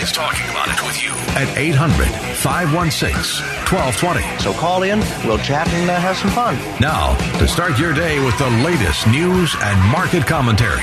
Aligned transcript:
is 0.00 0.12
talking 0.12 0.48
about 0.50 0.68
it 0.68 0.82
with 0.84 1.02
you 1.02 1.10
at 1.36 1.56
800 1.56 2.08
516 2.36 3.14
1220. 3.68 4.38
So 4.42 4.52
call 4.52 4.82
in, 4.82 5.00
we'll 5.24 5.38
chat 5.38 5.68
and 5.68 5.90
uh, 5.90 5.98
have 6.00 6.16
some 6.16 6.30
fun. 6.30 6.56
Now, 6.80 7.16
to 7.38 7.48
start 7.48 7.78
your 7.78 7.92
day 7.92 8.24
with 8.24 8.36
the 8.38 8.48
latest 8.64 9.06
news 9.06 9.54
and 9.60 9.78
market 9.90 10.26
commentary, 10.26 10.82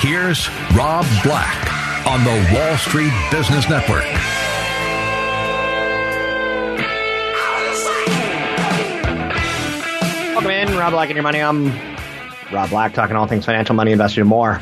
here's 0.00 0.48
Rob 0.74 1.06
Black 1.22 2.06
on 2.06 2.22
the 2.24 2.54
Wall 2.54 2.76
Street 2.76 3.12
Business 3.30 3.68
Network. 3.68 4.04
Welcome 10.34 10.50
in, 10.50 10.78
Rob 10.78 10.92
Black 10.92 11.08
and 11.08 11.16
your 11.16 11.22
money. 11.22 11.40
I'm 11.40 11.72
Rob 12.52 12.70
Black, 12.70 12.94
talking 12.94 13.16
all 13.16 13.26
things 13.26 13.44
financial, 13.44 13.74
money, 13.74 13.92
investing, 13.92 14.20
and 14.20 14.30
more. 14.30 14.60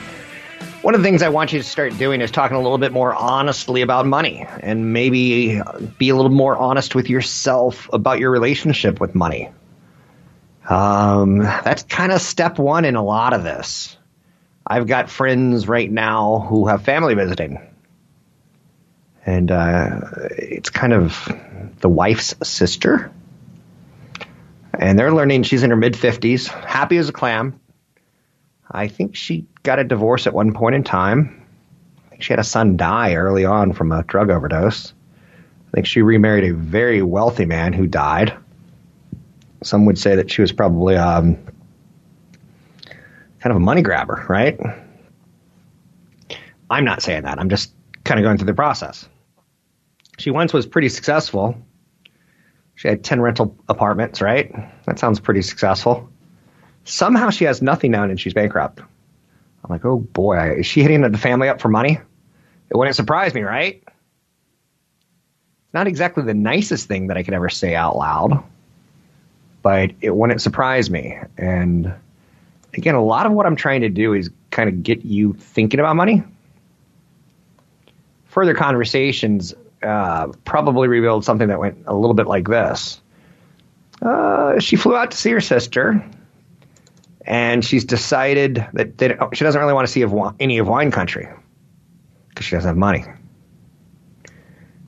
One 0.84 0.94
of 0.94 1.00
the 1.00 1.08
things 1.08 1.22
I 1.22 1.30
want 1.30 1.50
you 1.54 1.60
to 1.60 1.64
start 1.64 1.96
doing 1.96 2.20
is 2.20 2.30
talking 2.30 2.58
a 2.58 2.60
little 2.60 2.76
bit 2.76 2.92
more 2.92 3.14
honestly 3.14 3.80
about 3.80 4.04
money 4.04 4.46
and 4.60 4.92
maybe 4.92 5.62
be 5.96 6.10
a 6.10 6.14
little 6.14 6.30
more 6.30 6.54
honest 6.54 6.94
with 6.94 7.08
yourself 7.08 7.88
about 7.90 8.18
your 8.18 8.30
relationship 8.30 9.00
with 9.00 9.14
money. 9.14 9.50
Um, 10.68 11.38
that's 11.38 11.84
kind 11.84 12.12
of 12.12 12.20
step 12.20 12.58
one 12.58 12.84
in 12.84 12.96
a 12.96 13.02
lot 13.02 13.32
of 13.32 13.42
this. 13.42 13.96
I've 14.66 14.86
got 14.86 15.08
friends 15.08 15.66
right 15.66 15.90
now 15.90 16.40
who 16.50 16.66
have 16.66 16.82
family 16.84 17.14
visiting. 17.14 17.66
And 19.24 19.50
uh, 19.50 20.00
it's 20.32 20.68
kind 20.68 20.92
of 20.92 21.26
the 21.80 21.88
wife's 21.88 22.34
sister. 22.46 23.10
And 24.78 24.98
they're 24.98 25.14
learning 25.14 25.44
she's 25.44 25.62
in 25.62 25.70
her 25.70 25.76
mid 25.76 25.94
50s, 25.94 26.46
happy 26.46 26.98
as 26.98 27.08
a 27.08 27.12
clam. 27.12 27.58
I 28.70 28.88
think 28.88 29.14
she 29.14 29.46
got 29.62 29.78
a 29.78 29.84
divorce 29.84 30.26
at 30.26 30.34
one 30.34 30.52
point 30.52 30.74
in 30.74 30.84
time. 30.84 31.46
I 32.06 32.10
think 32.10 32.22
she 32.22 32.32
had 32.32 32.40
a 32.40 32.44
son 32.44 32.76
die 32.76 33.14
early 33.14 33.44
on 33.44 33.72
from 33.72 33.92
a 33.92 34.02
drug 34.02 34.30
overdose. 34.30 34.92
I 35.68 35.70
think 35.74 35.86
she 35.86 36.02
remarried 36.02 36.44
a 36.44 36.54
very 36.54 37.02
wealthy 37.02 37.44
man 37.44 37.72
who 37.72 37.86
died. 37.86 38.34
Some 39.62 39.86
would 39.86 39.98
say 39.98 40.16
that 40.16 40.30
she 40.30 40.40
was 40.40 40.52
probably 40.52 40.96
um, 40.96 41.36
kind 42.84 43.50
of 43.50 43.56
a 43.56 43.60
money 43.60 43.82
grabber, 43.82 44.24
right? 44.28 44.58
I'm 46.70 46.84
not 46.84 47.02
saying 47.02 47.22
that. 47.22 47.38
I'm 47.38 47.48
just 47.48 47.72
kind 48.04 48.18
of 48.18 48.24
going 48.24 48.38
through 48.38 48.46
the 48.46 48.54
process. 48.54 49.08
She 50.18 50.30
once 50.30 50.52
was 50.52 50.66
pretty 50.66 50.88
successful. 50.88 51.56
She 52.76 52.88
had 52.88 53.04
10 53.04 53.20
rental 53.20 53.56
apartments, 53.68 54.20
right? 54.20 54.52
That 54.86 54.98
sounds 54.98 55.20
pretty 55.20 55.42
successful. 55.42 56.10
Somehow 56.84 57.30
she 57.30 57.44
has 57.44 57.62
nothing 57.62 57.90
now 57.90 58.04
and 58.04 58.20
she's 58.20 58.34
bankrupt. 58.34 58.80
I'm 58.80 59.70
like, 59.70 59.84
oh 59.84 59.98
boy, 59.98 60.56
is 60.58 60.66
she 60.66 60.82
hitting 60.82 61.00
the 61.00 61.16
family 61.18 61.48
up 61.48 61.60
for 61.60 61.68
money? 61.68 61.98
It 62.70 62.76
wouldn't 62.76 62.96
surprise 62.96 63.34
me, 63.34 63.42
right? 63.42 63.82
It's 63.86 65.74
Not 65.74 65.86
exactly 65.86 66.22
the 66.24 66.34
nicest 66.34 66.86
thing 66.86 67.06
that 67.08 67.16
I 67.16 67.22
could 67.22 67.34
ever 67.34 67.48
say 67.48 67.74
out 67.74 67.96
loud, 67.96 68.42
but 69.62 69.92
it 70.02 70.14
wouldn't 70.14 70.42
surprise 70.42 70.90
me. 70.90 71.18
And 71.38 71.94
again, 72.74 72.94
a 72.94 73.02
lot 73.02 73.24
of 73.24 73.32
what 73.32 73.46
I'm 73.46 73.56
trying 73.56 73.80
to 73.80 73.88
do 73.88 74.12
is 74.12 74.30
kind 74.50 74.68
of 74.68 74.82
get 74.82 75.04
you 75.04 75.32
thinking 75.32 75.80
about 75.80 75.96
money. 75.96 76.22
Further 78.26 78.54
conversations 78.54 79.54
uh, 79.82 80.28
probably 80.44 80.88
revealed 80.88 81.24
something 81.24 81.48
that 81.48 81.58
went 81.58 81.84
a 81.86 81.94
little 81.94 82.14
bit 82.14 82.26
like 82.26 82.48
this. 82.48 83.00
Uh, 84.02 84.58
she 84.58 84.76
flew 84.76 84.96
out 84.96 85.12
to 85.12 85.16
see 85.16 85.30
her 85.30 85.40
sister, 85.40 86.04
and 87.24 87.64
she's 87.64 87.84
decided 87.84 88.66
that 88.74 89.28
she 89.32 89.44
doesn't 89.44 89.60
really 89.60 89.72
want 89.72 89.86
to 89.86 89.92
see 89.92 90.02
of, 90.02 90.14
any 90.38 90.58
of 90.58 90.68
wine 90.68 90.90
country 90.90 91.28
because 92.28 92.44
she 92.44 92.54
doesn't 92.54 92.68
have 92.68 92.76
money. 92.76 93.04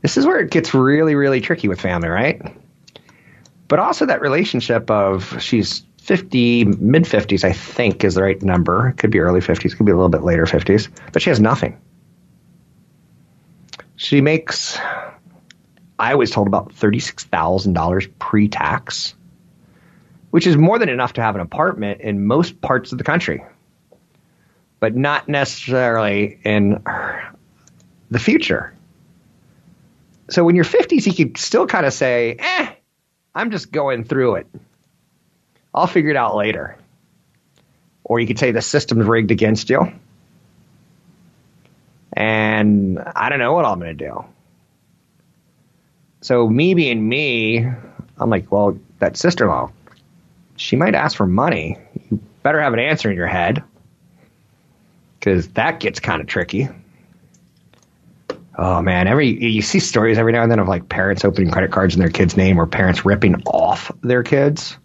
This 0.03 0.17
is 0.17 0.27
where 0.27 0.39
it 0.39 0.51
gets 0.51 0.75
really, 0.75 1.15
really 1.15 1.41
tricky 1.41 1.69
with 1.69 1.81
family, 1.81 2.09
right? 2.09 2.41
But 3.69 3.79
also 3.79 4.07
that 4.07 4.21
relationship 4.21 4.91
of 4.91 5.43
she's 5.43 5.85
50, 6.03 6.65
mid 6.65 7.05
50s, 7.05 7.43
I 7.43 7.53
think 7.53 8.05
is 8.05 8.15
the 8.15 8.23
right 8.23 8.41
number. 8.43 8.89
It 8.89 8.99
could 8.99 9.11
be 9.11 9.19
early 9.19 9.41
50s, 9.41 9.77
could 9.77 9.87
be 9.87 9.93
a 9.93 9.97
little 9.97 10.09
bit 10.09 10.23
later 10.23 10.45
50s, 10.45 10.89
but 11.13 11.23
she 11.23 11.31
has 11.31 11.41
nothing. 11.41 11.81
She 13.97 14.21
makes, 14.21 14.79
I 15.99 16.15
was 16.15 16.31
told, 16.31 16.47
about 16.47 16.75
$36,000 16.75 18.13
pre 18.19 18.49
tax, 18.49 19.15
which 20.37 20.47
is 20.47 20.55
more 20.55 20.79
than 20.79 20.91
enough 20.91 21.15
to 21.15 21.23
have 21.23 21.35
an 21.35 21.41
apartment 21.41 22.03
in 22.03 22.27
most 22.27 22.61
parts 22.61 22.93
of 22.93 22.99
the 22.99 23.05
country, 23.05 23.43
but 24.81 24.95
not 24.95 25.27
necessarily 25.31 26.39
in 26.45 26.79
the 28.11 28.19
future. 28.19 28.75
So 30.29 30.45
when 30.45 30.55
you're 30.55 30.67
50s, 30.67 31.07
you 31.07 31.15
could 31.15 31.39
still 31.39 31.67
kind 31.67 31.87
of 31.87 31.95
say, 31.95 32.37
eh, 32.39 32.71
I'm 33.35 33.51
just 33.51 33.73
going 33.73 34.05
through 34.05 34.35
it. 34.35 34.47
I'll 35.75 35.87
figure 35.87 36.11
it 36.11 36.17
out 36.17 36.37
later. 36.37 36.77
Or 38.05 38.21
you 38.21 38.27
could 38.27 38.39
say 38.39 38.51
the 38.51 38.61
system's 38.61 39.07
rigged 39.07 39.31
against 39.31 39.71
you 39.71 39.91
and 42.13 42.99
I 42.99 43.31
don't 43.31 43.39
know 43.39 43.55
what 43.55 43.65
I'm 43.65 43.79
going 43.79 43.97
to 43.97 44.05
do. 44.05 44.23
So 46.21 46.47
me 46.47 46.75
being 46.75 47.09
me, 47.09 47.67
I'm 48.19 48.29
like, 48.29 48.53
well, 48.53 48.79
that 48.99 49.17
sister-in-law, 49.17 49.73
she 50.57 50.77
might 50.77 50.95
ask 50.95 51.17
for 51.17 51.27
money. 51.27 51.77
You 52.11 52.21
better 52.43 52.61
have 52.61 52.73
an 52.73 52.79
answer 52.79 53.11
in 53.11 53.17
your 53.17 53.27
head 53.27 53.63
because 55.19 55.49
that 55.49 55.81
gets 55.81 56.01
kind 56.01 56.21
of 56.21 56.27
tricky. 56.27 56.69
Oh 58.59 58.81
man, 58.81 59.07
every 59.07 59.29
you 59.45 59.61
see 59.61 59.81
stories 59.81 60.17
every 60.17 60.33
now 60.33 60.43
and 60.43 60.51
then 60.51 60.59
of 60.59 60.69
like 60.69 60.89
parents 60.89 61.25
opening 61.25 61.51
credit 61.51 61.73
cards 61.73 61.95
in 61.95 62.01
their 62.01 62.09
kid's 62.09 62.37
name 62.37 62.59
or 62.59 62.67
parents 62.67 63.05
ripping 63.05 63.35
off 63.47 63.93
their 64.03 64.23
kids. 64.23 64.79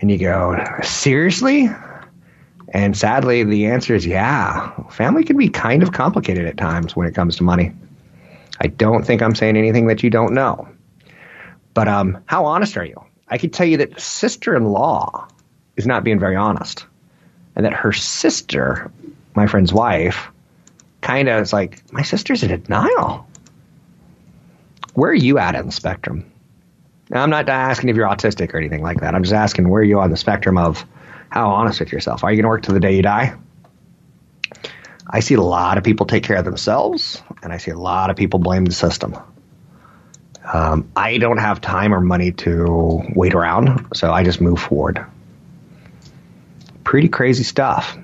And 0.00 0.10
you 0.10 0.18
go, 0.18 0.56
seriously? 0.82 1.68
And 2.72 2.96
sadly, 2.96 3.42
the 3.42 3.66
answer 3.66 3.94
is 3.94 4.06
yeah. 4.06 4.70
Family 4.90 5.24
can 5.24 5.36
be 5.36 5.48
kind 5.48 5.82
of 5.82 5.92
complicated 5.92 6.46
at 6.46 6.56
times 6.56 6.94
when 6.94 7.06
it 7.08 7.14
comes 7.14 7.36
to 7.36 7.42
money. 7.42 7.72
I 8.60 8.68
don't 8.68 9.04
think 9.04 9.22
I'm 9.22 9.34
saying 9.34 9.56
anything 9.56 9.88
that 9.88 10.02
you 10.02 10.10
don't 10.10 10.32
know. 10.32 10.68
But 11.74 11.88
um, 11.88 12.22
how 12.26 12.44
honest 12.46 12.76
are 12.76 12.84
you? 12.84 13.02
I 13.30 13.38
could 13.38 13.52
tell 13.52 13.66
you 13.66 13.78
that 13.78 14.00
sister 14.00 14.54
in 14.56 14.64
law 14.64 15.28
is 15.76 15.86
not 15.86 16.04
being 16.04 16.18
very 16.18 16.36
honest. 16.36 16.84
And 17.56 17.64
that 17.64 17.72
her 17.72 17.92
sister, 17.92 18.90
my 19.34 19.46
friend's 19.46 19.72
wife, 19.72 20.28
kind 21.00 21.28
of 21.28 21.42
is 21.42 21.52
like, 21.52 21.82
my 21.92 22.02
sister's 22.02 22.42
in 22.42 22.62
denial. 22.62 23.26
Where 24.94 25.10
are 25.10 25.14
you 25.14 25.38
at 25.38 25.54
in 25.54 25.66
the 25.66 25.72
spectrum? 25.72 26.30
Now, 27.08 27.22
I'm 27.22 27.30
not 27.30 27.48
asking 27.48 27.88
if 27.88 27.96
you're 27.96 28.08
autistic 28.08 28.54
or 28.54 28.58
anything 28.58 28.82
like 28.82 29.00
that. 29.00 29.14
I'm 29.14 29.22
just 29.22 29.34
asking 29.34 29.68
where 29.68 29.82
are 29.82 29.84
you 29.84 30.00
on 30.00 30.10
the 30.10 30.16
spectrum 30.16 30.58
of 30.58 30.84
how 31.28 31.50
honest 31.50 31.80
with 31.80 31.92
yourself? 31.92 32.22
Are 32.22 32.30
you 32.30 32.36
going 32.36 32.44
to 32.44 32.48
work 32.48 32.62
till 32.62 32.74
the 32.74 32.80
day 32.80 32.96
you 32.96 33.02
die? 33.02 33.34
I 35.08 35.20
see 35.20 35.34
a 35.34 35.42
lot 35.42 35.76
of 35.76 35.82
people 35.82 36.06
take 36.06 36.22
care 36.22 36.36
of 36.36 36.44
themselves, 36.44 37.20
and 37.42 37.52
I 37.52 37.56
see 37.56 37.72
a 37.72 37.78
lot 37.78 38.10
of 38.10 38.16
people 38.16 38.38
blame 38.38 38.64
the 38.64 38.72
system. 38.72 39.16
Um, 40.52 40.90
I 40.96 41.18
don't 41.18 41.38
have 41.38 41.60
time 41.60 41.94
or 41.94 42.00
money 42.00 42.32
to 42.32 43.02
wait 43.14 43.34
around, 43.34 43.86
so 43.94 44.12
I 44.12 44.24
just 44.24 44.40
move 44.40 44.60
forward. 44.60 45.04
Pretty 46.82 47.08
crazy 47.08 47.44
stuff. 47.44 47.96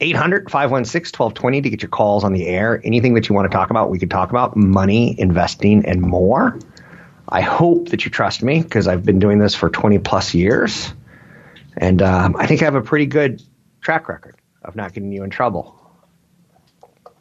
800 0.00 0.50
516 0.50 1.18
1220 1.18 1.62
to 1.62 1.70
get 1.70 1.82
your 1.82 1.90
calls 1.90 2.24
on 2.24 2.32
the 2.32 2.46
air. 2.46 2.80
Anything 2.84 3.14
that 3.14 3.28
you 3.28 3.34
want 3.34 3.50
to 3.50 3.54
talk 3.54 3.70
about, 3.70 3.90
we 3.90 3.98
could 3.98 4.10
talk 4.10 4.30
about 4.30 4.56
money, 4.56 5.18
investing, 5.18 5.84
and 5.86 6.00
more. 6.00 6.58
I 7.28 7.42
hope 7.42 7.90
that 7.90 8.04
you 8.04 8.10
trust 8.10 8.42
me 8.42 8.62
because 8.62 8.88
I've 8.88 9.04
been 9.04 9.18
doing 9.18 9.38
this 9.38 9.54
for 9.54 9.70
20 9.70 9.98
plus 10.00 10.34
years. 10.34 10.92
And 11.76 12.02
um, 12.02 12.36
I 12.36 12.46
think 12.46 12.62
I 12.62 12.64
have 12.64 12.74
a 12.74 12.82
pretty 12.82 13.06
good 13.06 13.42
track 13.80 14.08
record 14.08 14.36
of 14.62 14.74
not 14.74 14.92
getting 14.92 15.12
you 15.12 15.22
in 15.22 15.30
trouble. 15.30 15.76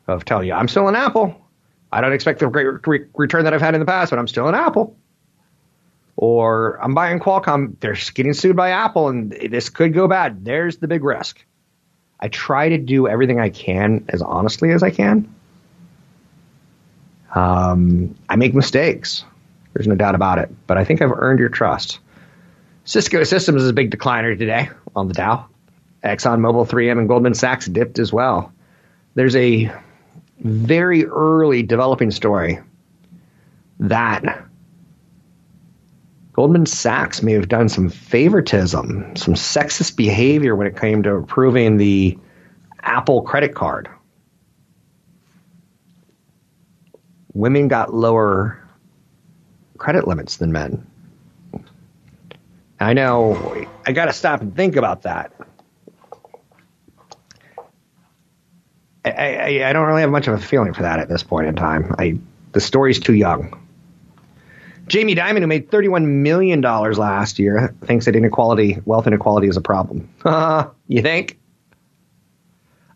Of 0.08 0.26
telling 0.26 0.48
you, 0.48 0.54
I'm 0.54 0.68
still 0.68 0.88
an 0.88 0.96
Apple. 0.96 1.40
I 1.92 2.02
don't 2.02 2.14
expect 2.14 2.40
the 2.40 2.48
great 2.48 2.68
re- 2.88 3.06
return 3.16 3.44
that 3.46 3.54
I've 3.54 3.62
had 3.62 3.74
in 3.74 3.80
the 3.80 3.86
past, 3.86 4.12
but 4.12 4.20
I'm 4.20 4.28
still 4.28 4.48
an 4.48 4.56
Apple. 4.56 4.96
Or 6.16 6.78
I'm 6.84 6.94
buying 6.94 7.20
Qualcomm. 7.20 7.80
They're 7.80 7.98
getting 8.14 8.34
sued 8.34 8.56
by 8.56 8.72
Apple, 8.72 9.08
and 9.10 9.32
this 9.32 9.70
could 9.70 9.94
go 9.94 10.08
bad. 10.08 10.44
There's 10.44 10.78
the 10.78 10.88
big 10.88 11.04
risk. 11.04 11.44
I 12.20 12.28
try 12.28 12.70
to 12.70 12.78
do 12.78 13.08
everything 13.08 13.40
I 13.40 13.50
can 13.50 14.06
as 14.10 14.22
honestly 14.22 14.72
as 14.72 14.84
I 14.84 14.90
can. 14.92 15.34
Um, 17.34 18.16
I 18.28 18.36
make 18.36 18.54
mistakes. 18.54 19.24
There's 19.74 19.88
no 19.88 19.96
doubt 19.96 20.16
about 20.16 20.40
it. 20.40 20.50
But 20.68 20.78
I 20.78 20.84
think 20.84 21.02
I've 21.02 21.12
earned 21.12 21.40
your 21.40 21.50
trust. 21.50 22.00
Cisco 22.84 23.24
Systems 23.24 23.64
is 23.64 23.70
a 23.70 23.74
big 23.74 23.92
decliner 23.92 24.38
today 24.38 24.70
on 24.96 25.08
the 25.08 25.14
Dow. 25.14 25.46
ExxonMobil, 26.04 26.68
3M, 26.68 26.98
and 27.00 27.08
Goldman 27.08 27.34
Sachs 27.34 27.68
dipped 27.68 28.00
as 28.00 28.12
well. 28.12 28.52
There's 29.16 29.36
a 29.36 29.72
very 30.40 31.06
early 31.06 31.64
developing 31.64 32.12
story 32.12 32.60
that 33.80 34.46
Goldman 36.34 36.66
Sachs 36.66 37.22
may 37.22 37.34
have 37.34 37.50
done 37.50 37.68
some 37.68 37.90
favoritism, 37.90 39.16
some 39.16 39.34
sexist 39.34 39.96
behavior 39.98 40.56
when 40.56 40.68
it 40.68 40.80
came 40.80 41.04
to 41.04 41.16
approving 41.16 41.78
the 41.78 42.18
Apple 42.82 43.24
credit 43.24 43.56
card. 43.56 43.90
Women 47.34 47.68
got 47.68 47.94
lower 47.94 48.66
credit 49.78 50.08
limits 50.08 50.38
than 50.38 50.52
men. 50.52 50.86
I 52.80 52.94
know 52.94 53.68
I 53.86 53.92
got 53.92 54.06
to 54.06 54.14
stop 54.14 54.42
and 54.42 54.56
think 54.56 54.78
about 54.78 55.02
that. 55.02 55.34
I, 59.18 59.36
I, 59.36 59.70
I, 59.70 59.74
don't 59.74 59.88
really 59.88 60.02
have 60.02 60.12
much 60.12 60.28
of 60.28 60.34
a 60.34 60.40
feeling 60.40 60.74
for 60.74 60.82
that 60.82 61.00
at 61.00 61.10
this 61.10 61.24
point 61.24 61.48
in 61.48 61.56
time. 61.56 61.96
I 61.98 62.18
the 62.52 62.62
story's 62.62 63.00
too 63.00 63.14
young. 63.14 63.58
Jamie 64.88 65.14
Dimon, 65.14 65.42
who 65.42 65.48
made 65.48 65.70
$31 65.70 66.06
million 66.06 66.62
last 66.62 67.38
year, 67.38 67.74
thinks 67.86 68.06
that 68.06 68.16
inequality, 68.16 68.80
wealth 68.86 69.06
inequality 69.06 69.48
is 69.48 69.56
a 69.56 69.62
problem. 69.62 70.10
you 70.88 71.02
think? 71.04 71.40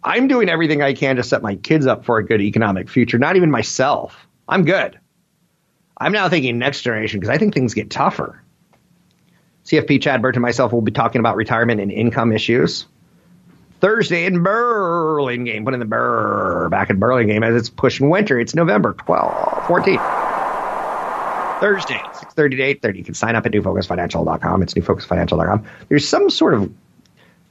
I'm 0.04 0.27
doing 0.27 0.50
everything 0.50 0.81
I 0.81 0.94
can 0.94 1.15
to 1.18 1.24
set 1.24 1.44
my 1.44 1.56
kids 1.56 1.86
up 1.86 2.04
for 2.04 2.18
a 2.18 2.25
good 2.25 2.42
economic 2.42 2.89
future, 2.89 3.19
not 3.19 3.36
even 3.36 3.51
myself. 3.51 4.27
I'm 4.50 4.65
good. 4.65 5.00
I'm 5.98 6.12
now 6.12 6.27
thinking 6.27 6.57
next 6.57 6.81
generation 6.81 7.19
because 7.19 7.30
I 7.30 7.38
think 7.38 7.54
things 7.54 7.74
get 7.74 7.89
tougher. 7.89 8.42
CFP 9.65 10.01
Chad 10.01 10.21
Burton 10.21 10.39
and 10.39 10.42
myself 10.42 10.74
will 10.74 10.81
be 10.81 10.92
talking 10.92 11.19
about 11.19 11.36
retirement 11.36 11.80
and 11.80 11.92
income 11.92 12.33
issues. 12.33 12.86
Thursday 13.83 14.25
in 14.25 14.41
Burlingame, 14.41 15.65
put 15.65 15.74
in 15.74 15.81
the 15.81 15.85
Burr 15.85 16.69
back 16.69 16.89
in 16.89 17.00
Burlingame 17.00 17.44
as 17.44 17.53
it's 17.53 17.69
pushing 17.69 18.09
winter. 18.09 18.39
It's 18.39 18.56
November 18.56 18.94
12, 18.94 19.30
14th. 19.65 21.59
Thursday, 21.59 21.95
6.30 21.95 22.33
to 22.33 22.88
8.30. 22.88 22.95
You 22.95 23.03
can 23.03 23.13
sign 23.13 23.35
up 23.35 23.45
at 23.45 23.51
newfocusfinancial.com. 23.51 24.63
It's 24.63 24.74
newfocusfinancial.com. 24.74 25.65
There's 25.89 26.07
some 26.07 26.30
sort 26.30 26.53
of 26.53 26.74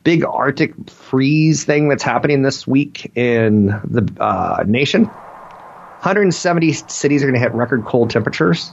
big 0.04 0.24
Arctic 0.24 0.88
freeze 0.88 1.64
thing 1.64 1.90
that's 1.90 2.02
happening 2.02 2.40
this 2.40 2.66
week 2.66 3.12
in 3.14 3.66
the 3.66 4.10
uh, 4.18 4.64
nation. 4.66 5.04
170 5.04 6.72
cities 6.72 7.22
are 7.22 7.26
going 7.26 7.34
to 7.34 7.40
hit 7.40 7.52
record 7.52 7.84
cold 7.84 8.08
temperatures. 8.08 8.72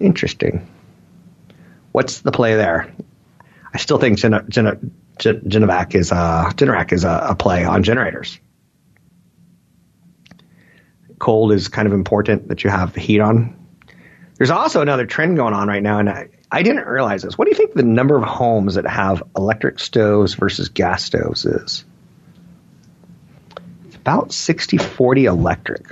Interesting. 0.00 0.66
What's 1.92 2.22
the 2.22 2.32
play 2.32 2.54
there? 2.54 2.94
I 3.74 3.76
still 3.76 3.98
think 3.98 4.16
Gen- 4.16 4.46
Gen- 4.48 4.90
Gen- 5.18 5.40
Genavac 5.42 5.94
is, 5.94 6.12
uh, 6.12 6.50
Generac 6.54 6.92
is 6.92 7.04
a, 7.04 7.28
a 7.30 7.34
play 7.34 7.64
on 7.64 7.82
generators 7.82 8.38
cold 11.18 11.52
is 11.52 11.68
kind 11.68 11.86
of 11.86 11.92
important 11.94 12.48
that 12.48 12.64
you 12.64 12.70
have 12.70 12.92
the 12.92 13.00
heat 13.00 13.20
on. 13.20 13.54
There's 14.36 14.50
also 14.50 14.82
another 14.82 15.06
trend 15.06 15.36
going 15.36 15.52
on 15.52 15.68
right 15.68 15.82
now, 15.82 15.98
and 15.98 16.08
I, 16.08 16.28
I 16.50 16.62
didn't 16.62 16.86
realize 16.86 17.22
this. 17.22 17.36
What 17.36 17.46
do 17.46 17.50
you 17.50 17.56
think 17.56 17.74
the 17.74 17.82
number 17.82 18.16
of 18.16 18.22
homes 18.22 18.76
that 18.76 18.86
have 18.86 19.22
electric 19.36 19.80
stoves 19.80 20.34
versus 20.34 20.68
gas 20.68 21.04
stoves 21.04 21.44
is? 21.44 21.84
It's 23.86 23.96
about 23.96 24.32
60 24.32 24.78
40 24.78 25.24
electric. 25.24 25.86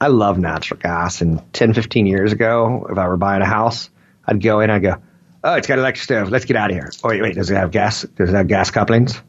I 0.00 0.08
love 0.08 0.38
natural 0.38 0.80
gas. 0.80 1.20
And 1.20 1.42
10, 1.52 1.74
15 1.74 2.06
years 2.06 2.32
ago, 2.32 2.86
if 2.90 2.98
I 2.98 3.08
were 3.08 3.16
buying 3.16 3.42
a 3.42 3.46
house, 3.46 3.90
I'd 4.26 4.42
go 4.42 4.60
in, 4.60 4.70
I'd 4.70 4.82
go, 4.82 4.96
oh, 5.44 5.54
it's 5.54 5.66
got 5.66 5.74
an 5.74 5.80
electric 5.80 6.04
stove. 6.04 6.30
Let's 6.30 6.44
get 6.44 6.56
out 6.56 6.70
of 6.70 6.76
here. 6.76 6.90
Oh, 7.02 7.08
wait, 7.08 7.22
wait, 7.22 7.34
does 7.34 7.50
it 7.50 7.54
have 7.56 7.70
gas? 7.70 8.02
Does 8.02 8.30
it 8.30 8.34
have 8.34 8.48
gas 8.48 8.70
couplings? 8.70 9.20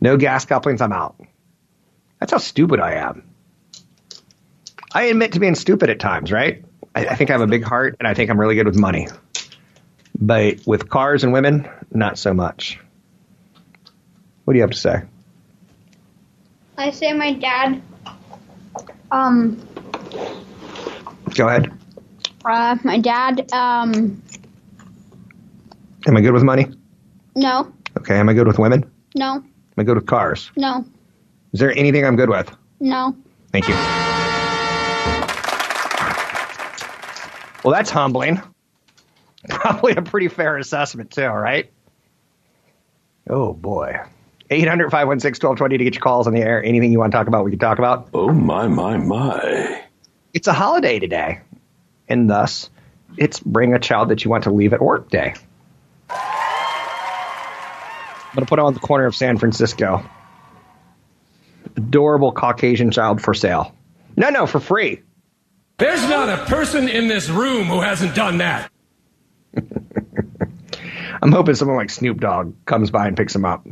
No 0.00 0.16
gas 0.16 0.44
couplings, 0.44 0.80
I'm 0.80 0.92
out. 0.92 1.16
That's 2.20 2.32
how 2.32 2.38
stupid 2.38 2.80
I 2.80 2.94
am. 2.94 3.28
I 4.92 5.04
admit 5.04 5.32
to 5.32 5.40
being 5.40 5.54
stupid 5.54 5.90
at 5.90 5.98
times, 5.98 6.30
right? 6.30 6.64
I, 6.94 7.06
I 7.06 7.14
think 7.16 7.30
I 7.30 7.32
have 7.34 7.42
a 7.42 7.46
big 7.46 7.64
heart, 7.64 7.96
and 7.98 8.06
I 8.06 8.14
think 8.14 8.30
I'm 8.30 8.38
really 8.38 8.54
good 8.54 8.66
with 8.66 8.76
money. 8.76 9.08
But 10.20 10.64
with 10.66 10.88
cars 10.88 11.24
and 11.24 11.32
women, 11.32 11.68
not 11.90 12.18
so 12.18 12.32
much. 12.32 12.78
What 14.44 14.54
do 14.54 14.58
you 14.58 14.62
have 14.62 14.70
to 14.70 14.78
say? 14.78 15.02
I 16.76 16.90
say 16.90 17.12
my 17.12 17.32
dad. 17.32 17.82
Um. 19.10 19.66
Go 21.34 21.48
ahead. 21.48 21.72
Uh, 22.44 22.76
my 22.84 22.98
dad. 22.98 23.50
Um. 23.52 24.22
Am 26.06 26.16
I 26.16 26.20
good 26.20 26.32
with 26.32 26.42
money? 26.42 26.66
No. 27.34 27.72
Okay. 27.98 28.18
Am 28.18 28.28
I 28.28 28.34
good 28.34 28.46
with 28.46 28.58
women? 28.58 28.90
No. 29.14 29.34
Am 29.36 29.44
I 29.78 29.82
good 29.84 29.96
with 29.96 30.06
cars? 30.06 30.50
No. 30.56 30.84
Is 31.52 31.60
there 31.60 31.76
anything 31.76 32.04
I'm 32.04 32.16
good 32.16 32.28
with? 32.28 32.54
No. 32.80 33.16
Thank 33.52 33.68
you. 33.68 33.74
Well, 37.64 37.72
that's 37.72 37.90
humbling. 37.90 38.42
Probably 39.48 39.94
a 39.94 40.02
pretty 40.02 40.28
fair 40.28 40.58
assessment, 40.58 41.10
too, 41.10 41.26
right? 41.26 41.70
Oh, 43.28 43.54
boy. 43.54 43.98
800 44.50 44.90
516 44.90 45.48
1220 45.48 45.78
to 45.78 45.84
get 45.84 45.94
your 45.94 46.02
calls 46.02 46.26
on 46.26 46.34
the 46.34 46.42
air. 46.42 46.62
Anything 46.62 46.92
you 46.92 46.98
want 46.98 47.12
to 47.12 47.16
talk 47.16 47.26
about, 47.26 47.44
we 47.44 47.50
can 47.50 47.58
talk 47.58 47.78
about. 47.78 48.08
Oh, 48.12 48.30
my, 48.30 48.68
my, 48.68 48.98
my. 48.98 49.82
It's 50.34 50.46
a 50.46 50.52
holiday 50.52 50.98
today, 50.98 51.40
and 52.08 52.28
thus, 52.28 52.68
it's 53.16 53.40
bring 53.40 53.72
a 53.72 53.78
child 53.78 54.10
that 54.10 54.24
you 54.24 54.30
want 54.30 54.44
to 54.44 54.50
leave 54.50 54.74
at 54.74 54.82
work 54.82 55.08
day. 55.08 55.34
I'm 58.34 58.38
going 58.38 58.46
to 58.46 58.48
put 58.48 58.58
it 58.58 58.62
on 58.62 58.74
the 58.74 58.80
corner 58.80 59.06
of 59.06 59.14
San 59.14 59.38
Francisco. 59.38 60.04
Adorable 61.76 62.32
Caucasian 62.32 62.90
child 62.90 63.22
for 63.22 63.32
sale. 63.32 63.72
No, 64.16 64.28
no, 64.30 64.44
for 64.48 64.58
free. 64.58 65.02
There's 65.78 66.02
not 66.08 66.28
a 66.28 66.44
person 66.46 66.88
in 66.88 67.06
this 67.06 67.28
room 67.28 67.66
who 67.66 67.80
hasn't 67.80 68.16
done 68.16 68.38
that. 68.38 68.72
I'm 71.22 71.30
hoping 71.30 71.54
someone 71.54 71.76
like 71.76 71.90
Snoop 71.90 72.18
Dogg 72.18 72.56
comes 72.66 72.90
by 72.90 73.06
and 73.06 73.16
picks 73.16 73.36
him 73.36 73.44
up. 73.44 73.68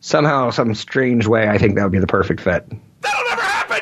Somehow, 0.00 0.50
some 0.50 0.74
strange 0.74 1.26
way, 1.26 1.48
I 1.48 1.56
think 1.56 1.76
that 1.76 1.82
would 1.82 1.92
be 1.92 1.98
the 1.98 2.06
perfect 2.06 2.42
fit. 2.42 2.70
That'll 3.00 3.24
never 3.24 3.40
happen. 3.40 3.80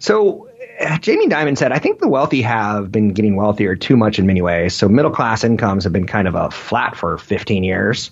So, 0.00 0.48
uh, 0.80 0.98
Jamie 0.98 1.28
Dimon 1.28 1.56
said, 1.56 1.70
I 1.70 1.78
think 1.78 2.00
the 2.00 2.08
wealthy 2.08 2.42
have 2.42 2.90
been 2.90 3.12
getting 3.12 3.36
wealthier 3.36 3.76
too 3.76 3.96
much 3.96 4.18
in 4.18 4.26
many 4.26 4.42
ways. 4.42 4.74
So, 4.74 4.88
middle 4.88 5.12
class 5.12 5.44
incomes 5.44 5.84
have 5.84 5.92
been 5.92 6.08
kind 6.08 6.26
of 6.26 6.34
a 6.34 6.50
flat 6.50 6.96
for 6.96 7.18
15 7.18 7.62
years. 7.62 8.10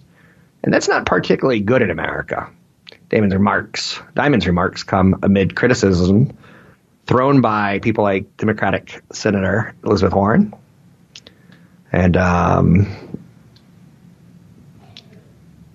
And 0.63 0.73
that's 0.73 0.89
not 0.89 1.07
particularly 1.07 1.61
good 1.61 1.83
in 1.83 1.91
America. 1.91 2.51
Damon's 3.09 3.35
remarks, 3.35 4.01
Dimon's 4.15 4.47
remarks 4.47 4.83
come 4.83 5.19
amid 5.23 5.57
criticism 5.57 6.37
thrown 7.07 7.41
by 7.41 7.81
people 7.81 8.05
like 8.05 8.37
Democratic 8.37 9.03
Senator 9.13 9.75
Elizabeth 9.85 10.15
Warren 10.15 10.55
and 11.93 12.17
um, 12.17 12.87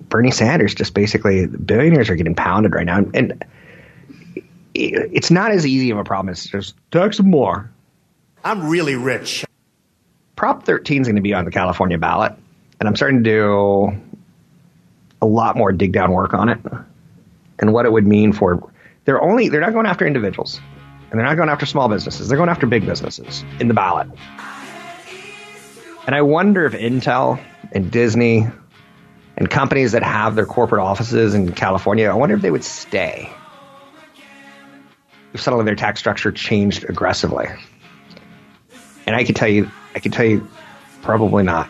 Bernie 0.08 0.32
Sanders. 0.32 0.74
Just 0.74 0.94
basically, 0.94 1.46
billionaires 1.48 2.10
are 2.10 2.16
getting 2.16 2.36
pounded 2.36 2.74
right 2.74 2.86
now, 2.86 3.00
and 3.14 3.44
it's 4.74 5.32
not 5.32 5.52
as 5.52 5.66
easy 5.66 5.92
of 5.92 5.98
a 5.98 6.04
problem 6.04 6.32
as 6.32 6.46
just 6.46 6.76
tax 6.92 7.18
them 7.18 7.30
more. 7.30 7.70
I'm 8.44 8.70
really 8.70 8.96
rich. 8.96 9.46
Prop 10.36 10.64
13 10.64 11.02
is 11.02 11.08
going 11.08 11.16
to 11.16 11.22
be 11.22 11.34
on 11.34 11.46
the 11.46 11.52
California 11.52 11.98
ballot, 11.98 12.34
and 12.80 12.88
I'm 12.88 12.96
starting 12.96 13.24
to 13.24 13.30
do 13.30 14.02
a 15.26 15.28
lot 15.28 15.58
more 15.58 15.72
dig 15.72 15.92
down 15.92 16.12
work 16.12 16.34
on 16.34 16.50
it 16.50 16.60
and 17.60 17.74
what 17.74 17.86
it 17.86 17.92
would 17.92 18.06
mean 18.06 18.34
for. 18.34 18.72
They're 19.06 19.22
only 19.22 19.50
they're 19.50 19.62
not 19.62 19.74
going 19.74 19.86
after 19.86 20.06
individuals 20.06 20.60
And 21.12 21.20
they're 21.20 21.26
not 21.26 21.36
going 21.38 21.50
after 21.50 21.66
small 21.66 21.88
businesses, 21.88 22.28
they're 22.28 22.38
going 22.38 22.50
after 22.50 22.68
big 22.68 22.86
businesses 22.86 23.44
in 23.60 23.68
the 23.68 23.74
ballot. 23.74 24.08
And 26.06 26.16
I 26.16 26.22
wonder 26.22 26.66
if 26.66 26.74
Intel 26.74 27.40
and 27.72 27.92
Disney 27.92 28.48
and 29.38 29.50
companies 29.50 29.94
that 29.94 30.04
have 30.04 30.36
their 30.36 30.46
corporate 30.46 30.82
offices 30.82 31.34
in 31.34 31.52
California, 31.54 32.10
I 32.10 32.14
wonder 32.14 32.36
if 32.36 32.42
they 32.42 32.52
would 32.52 32.64
stay 32.64 33.30
if 35.34 35.42
suddenly 35.42 35.66
their 35.66 35.76
tax 35.76 36.00
structure 36.00 36.32
changed 36.32 36.86
aggressively. 36.90 37.48
And 39.06 39.16
I 39.16 39.24
can 39.24 39.36
tell 39.36 39.50
you, 39.50 39.70
I 39.94 40.00
can 40.00 40.12
tell 40.12 40.26
you, 40.26 40.48
probably 41.02 41.44
not. 41.44 41.70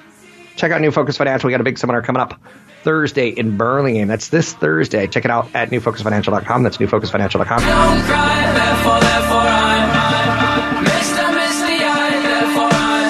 Check 0.56 0.72
out 0.72 0.80
New 0.82 0.92
Focus 0.92 1.18
Financial. 1.18 1.48
We 1.48 1.52
got 1.52 1.62
a 1.62 1.66
big 1.66 1.78
seminar 1.78 2.02
coming 2.02 2.22
up 2.22 2.40
Thursday 2.86 3.30
in 3.30 3.58
Burlingame. 3.58 4.08
That's 4.08 4.30
this 4.30 4.54
Thursday. 4.54 5.08
Check 5.08 5.26
it 5.26 5.32
out 5.32 5.50
at 5.56 5.72
newfocusfinancial.com. 5.72 6.64
That's 6.64 6.78
newfocusfinancial.com. 6.78 7.60
Don't 7.60 8.06
cry, 8.06 8.54
therefore, 8.54 9.00
therefore 9.02 9.42
I'm 9.42 10.86
Mr. 10.86 11.34
Misty 11.34 11.84
Eye, 11.84 12.22
therefore 12.22 12.70
I'm 12.72 13.10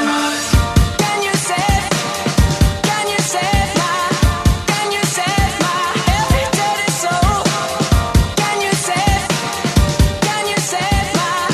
Can 1.04 1.24
you 1.28 1.34
save, 1.36 1.86
can 2.88 3.06
you 3.12 3.20
save 3.20 3.70
my, 3.76 4.00
can 4.72 4.92
you 4.96 5.04
save 5.04 5.60
my 5.60 5.92
every 6.24 6.46
dirty 6.56 6.90
soul? 7.04 7.44
Can 8.40 8.58
you 8.64 8.72
save, 8.72 9.28
can 10.24 10.44
you 10.48 10.60
save 10.72 11.08
my, 11.20 11.52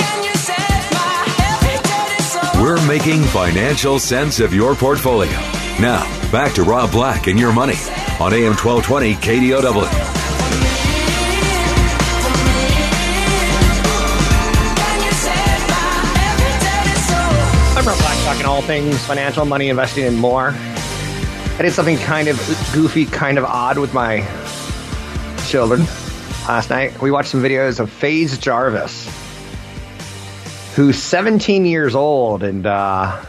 can 0.00 0.24
you 0.24 0.34
save 0.40 0.84
my 0.96 1.20
every 1.52 1.76
dirty 1.84 2.22
soul? 2.32 2.64
We're 2.64 2.80
making 2.88 3.22
financial 3.24 3.98
sense 3.98 4.40
of 4.40 4.54
your 4.54 4.74
portfolio. 4.74 5.36
Now, 5.80 6.17
back 6.30 6.52
to 6.52 6.62
Rob 6.62 6.92
Black 6.92 7.26
and 7.26 7.38
your 7.38 7.52
money 7.54 7.76
on 8.20 8.34
AM 8.34 8.54
1220 8.54 9.14
KDOW. 9.14 10.18
I'm 17.76 17.86
Rob 17.86 17.98
Black, 17.98 18.24
talking 18.24 18.44
all 18.44 18.60
things 18.60 19.02
financial, 19.06 19.46
money, 19.46 19.70
investing, 19.70 20.04
and 20.04 20.18
more. 20.18 20.52
I 20.52 21.62
did 21.62 21.72
something 21.72 21.96
kind 21.96 22.28
of 22.28 22.36
goofy, 22.74 23.06
kind 23.06 23.38
of 23.38 23.44
odd 23.44 23.78
with 23.78 23.94
my 23.94 24.20
children 25.46 25.80
last 26.46 26.68
night. 26.68 27.00
We 27.00 27.10
watched 27.10 27.30
some 27.30 27.42
videos 27.42 27.80
of 27.80 27.90
FaZe 27.90 28.36
Jarvis, 28.36 29.08
who's 30.76 31.02
17 31.02 31.64
years 31.64 31.94
old, 31.94 32.42
and 32.42 32.66
uh, 32.66 33.24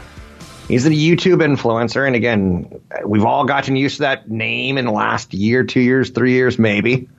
he's 0.69 0.85
a 0.85 0.91
YouTube 0.91 1.43
influencer. 1.43 2.07
And 2.07 2.15
again, 2.15 2.81
we've 3.05 3.25
all 3.25 3.43
gotten 3.43 3.75
used 3.75 3.97
to 3.97 4.03
that 4.03 4.29
name 4.29 4.77
in 4.77 4.85
the 4.85 4.91
last 4.91 5.33
year, 5.33 5.65
two 5.65 5.81
years, 5.81 6.11
three 6.11 6.31
years, 6.31 6.57
maybe. 6.57 7.09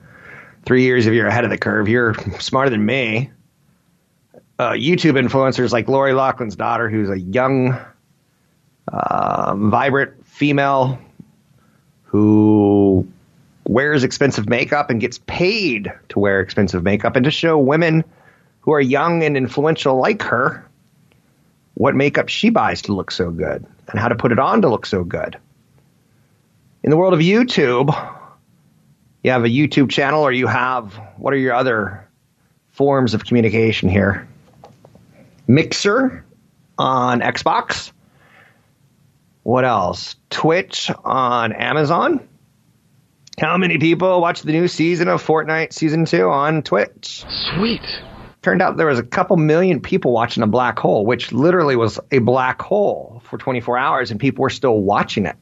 Three 0.65 0.83
years 0.83 1.05
if 1.05 1.13
you're 1.13 1.27
ahead 1.27 1.43
of 1.43 1.51
the 1.51 1.57
curve. 1.57 1.87
You're 1.87 2.15
smarter 2.39 2.71
than 2.71 2.85
me 2.85 3.29
uh, 4.61 4.73
YouTube 4.73 5.19
influencers 5.19 5.71
like 5.71 5.87
Lori 5.87 6.13
Loughlin's 6.13 6.55
daughter, 6.55 6.87
who's 6.87 7.09
a 7.09 7.19
young, 7.19 7.75
um, 8.93 9.71
vibrant 9.71 10.23
female 10.27 10.99
who 12.03 13.07
wears 13.67 14.03
expensive 14.03 14.47
makeup 14.47 14.91
and 14.91 15.01
gets 15.01 15.17
paid 15.25 15.91
to 16.09 16.19
wear 16.19 16.41
expensive 16.41 16.83
makeup 16.83 17.15
and 17.15 17.25
to 17.25 17.31
show 17.31 17.57
women 17.57 18.03
who 18.59 18.71
are 18.71 18.81
young 18.81 19.23
and 19.23 19.35
influential 19.35 19.97
like 19.97 20.21
her 20.21 20.63
what 21.73 21.95
makeup 21.95 22.29
she 22.29 22.49
buys 22.49 22.83
to 22.83 22.93
look 22.93 23.11
so 23.11 23.31
good 23.31 23.65
and 23.87 23.99
how 23.99 24.07
to 24.07 24.15
put 24.15 24.31
it 24.31 24.39
on 24.39 24.61
to 24.61 24.69
look 24.69 24.85
so 24.85 25.03
good. 25.03 25.37
In 26.83 26.89
the 26.89 26.97
world 26.97 27.13
of 27.13 27.19
YouTube, 27.19 27.89
you 29.23 29.31
have 29.31 29.43
a 29.43 29.49
YouTube 29.49 29.89
channel 29.89 30.23
or 30.23 30.31
you 30.31 30.47
have 30.47 30.99
what 31.17 31.33
are 31.33 31.37
your 31.37 31.53
other 31.53 32.07
forms 32.71 33.13
of 33.13 33.25
communication 33.25 33.89
here? 33.89 34.27
Mixer 35.47 36.25
on 36.77 37.21
Xbox. 37.21 37.91
What 39.43 39.65
else? 39.65 40.15
Twitch 40.29 40.91
on 41.03 41.53
Amazon. 41.53 42.27
How 43.39 43.57
many 43.57 43.77
people 43.77 44.21
watch 44.21 44.43
the 44.43 44.51
new 44.51 44.67
season 44.67 45.07
of 45.07 45.25
Fortnite 45.25 45.73
Season 45.73 46.05
2 46.05 46.29
on 46.29 46.61
Twitch? 46.61 47.25
Sweet. 47.55 47.81
Turned 48.41 48.61
out 48.61 48.77
there 48.77 48.87
was 48.87 48.97
a 48.97 49.03
couple 49.03 49.37
million 49.37 49.79
people 49.79 50.11
watching 50.11 50.41
a 50.41 50.47
black 50.47 50.79
hole, 50.79 51.05
which 51.05 51.31
literally 51.31 51.75
was 51.75 51.99
a 52.09 52.17
black 52.19 52.59
hole 52.61 53.21
for 53.25 53.37
24 53.37 53.77
hours, 53.77 54.09
and 54.09 54.19
people 54.19 54.41
were 54.41 54.49
still 54.49 54.79
watching 54.79 55.27
it. 55.27 55.35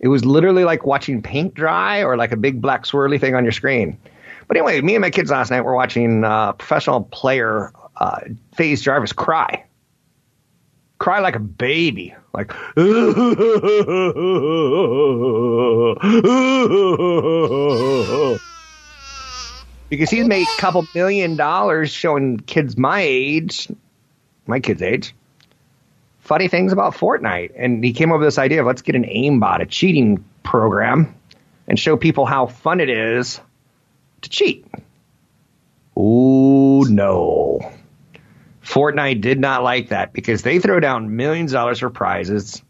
It 0.00 0.08
was 0.08 0.24
literally 0.24 0.62
like 0.62 0.86
watching 0.86 1.20
paint 1.20 1.54
dry 1.54 2.04
or 2.04 2.16
like 2.16 2.30
a 2.30 2.36
big 2.36 2.62
black 2.62 2.84
swirly 2.84 3.20
thing 3.20 3.34
on 3.34 3.42
your 3.42 3.50
screen. 3.52 3.98
But 4.46 4.56
anyway, 4.56 4.80
me 4.80 4.94
and 4.94 5.02
my 5.02 5.10
kids 5.10 5.30
last 5.30 5.50
night 5.50 5.62
were 5.62 5.74
watching 5.74 6.22
uh, 6.22 6.52
professional 6.52 7.02
player 7.02 7.72
uh, 7.96 8.20
FaZe 8.56 8.80
Jarvis 8.80 9.12
cry. 9.12 9.64
Cry 10.98 11.18
like 11.18 11.34
a 11.34 11.40
baby. 11.40 12.14
Like, 12.32 12.52
because 19.88 20.10
he's 20.10 20.26
made 20.26 20.46
a 20.46 20.60
couple 20.60 20.86
million 20.94 21.36
dollars 21.36 21.90
showing 21.90 22.38
kids 22.38 22.76
my 22.76 23.00
age, 23.00 23.68
my 24.46 24.60
kids' 24.60 24.82
age, 24.82 25.14
funny 26.20 26.48
things 26.48 26.72
about 26.72 26.94
Fortnite. 26.94 27.52
And 27.56 27.82
he 27.82 27.92
came 27.92 28.12
up 28.12 28.18
with 28.18 28.26
this 28.26 28.38
idea 28.38 28.60
of 28.60 28.66
let's 28.66 28.82
get 28.82 28.94
an 28.94 29.04
aimbot, 29.04 29.60
a 29.60 29.66
cheating 29.66 30.24
program, 30.42 31.14
and 31.66 31.78
show 31.78 31.96
people 31.96 32.26
how 32.26 32.46
fun 32.46 32.80
it 32.80 32.90
is 32.90 33.40
to 34.22 34.30
cheat. 34.30 34.66
Oh, 35.96 36.82
no. 36.82 37.72
Fortnite 38.62 39.20
did 39.20 39.40
not 39.40 39.62
like 39.62 39.88
that 39.88 40.12
because 40.12 40.42
they 40.42 40.58
throw 40.58 40.78
down 40.78 41.16
millions 41.16 41.52
of 41.52 41.56
dollars 41.56 41.80
for 41.80 41.90
prizes. 41.90 42.62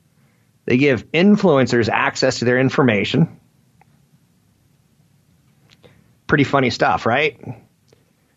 They 0.64 0.76
give 0.76 1.10
influencers 1.12 1.88
access 1.88 2.38
to 2.38 2.44
their 2.44 2.58
information. 2.58 3.37
Pretty 6.28 6.44
funny 6.44 6.70
stuff, 6.70 7.04
right? 7.04 7.38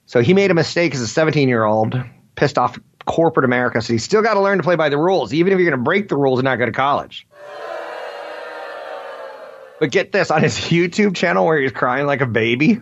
So 0.08 0.22
he 0.22 0.34
made 0.34 0.50
a 0.50 0.54
mistake 0.56 0.96
as 0.96 1.02
a 1.02 1.08
17 1.08 1.48
year 1.48 1.64
old, 1.64 2.02
pissed 2.36 2.58
off 2.58 2.80
corporate 3.06 3.46
America. 3.46 3.82
So 3.82 3.94
he's 3.94 4.04
still 4.04 4.22
got 4.22 4.34
to 4.34 4.42
learn 4.42 4.58
to 4.58 4.64
play 4.64 4.76
by 4.76 4.90
the 4.90 4.98
rules, 4.98 5.34
even 5.34 5.54
if 5.54 5.60
you're 5.60 5.70
going 5.70 5.80
to 5.80 5.84
break 5.84 6.10
the 6.10 6.18
rules 6.18 6.40
and 6.40 6.46
not 6.46 6.56
go 6.58 6.66
to 6.66 6.72
college. 6.72 7.28
But 9.80 9.92
get 9.92 10.12
this 10.12 10.30
on 10.32 10.44
his 10.44 10.56
YouTube 10.58 11.16
channel 11.16 11.46
where 11.46 11.60
he's 11.60 11.72
crying 11.72 12.06
like 12.06 12.22
a 12.22 12.28
baby. 12.28 12.82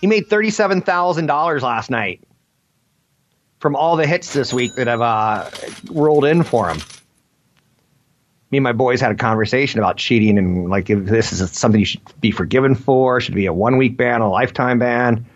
He 0.00 0.06
made 0.06 0.28
thirty-seven 0.28 0.82
thousand 0.82 1.26
dollars 1.26 1.62
last 1.62 1.90
night 1.90 2.22
from 3.60 3.74
all 3.74 3.96
the 3.96 4.06
hits 4.06 4.34
this 4.34 4.52
week 4.52 4.74
that 4.74 4.86
have 4.86 5.00
uh, 5.00 5.50
rolled 5.90 6.26
in 6.26 6.42
for 6.42 6.68
him. 6.68 6.80
Me 8.54 8.58
and 8.58 8.62
my 8.62 8.70
boys 8.70 9.00
had 9.00 9.10
a 9.10 9.16
conversation 9.16 9.80
about 9.80 9.96
cheating 9.96 10.38
and 10.38 10.70
like 10.70 10.88
if 10.88 11.06
this 11.06 11.32
is 11.32 11.50
something 11.50 11.80
you 11.80 11.86
should 11.86 12.00
be 12.20 12.30
forgiven 12.30 12.76
for, 12.76 13.20
should 13.20 13.34
be 13.34 13.46
a 13.46 13.52
one-week 13.52 13.96
ban, 13.96 14.20
a 14.20 14.30
lifetime 14.30 14.78
ban. 14.78 15.26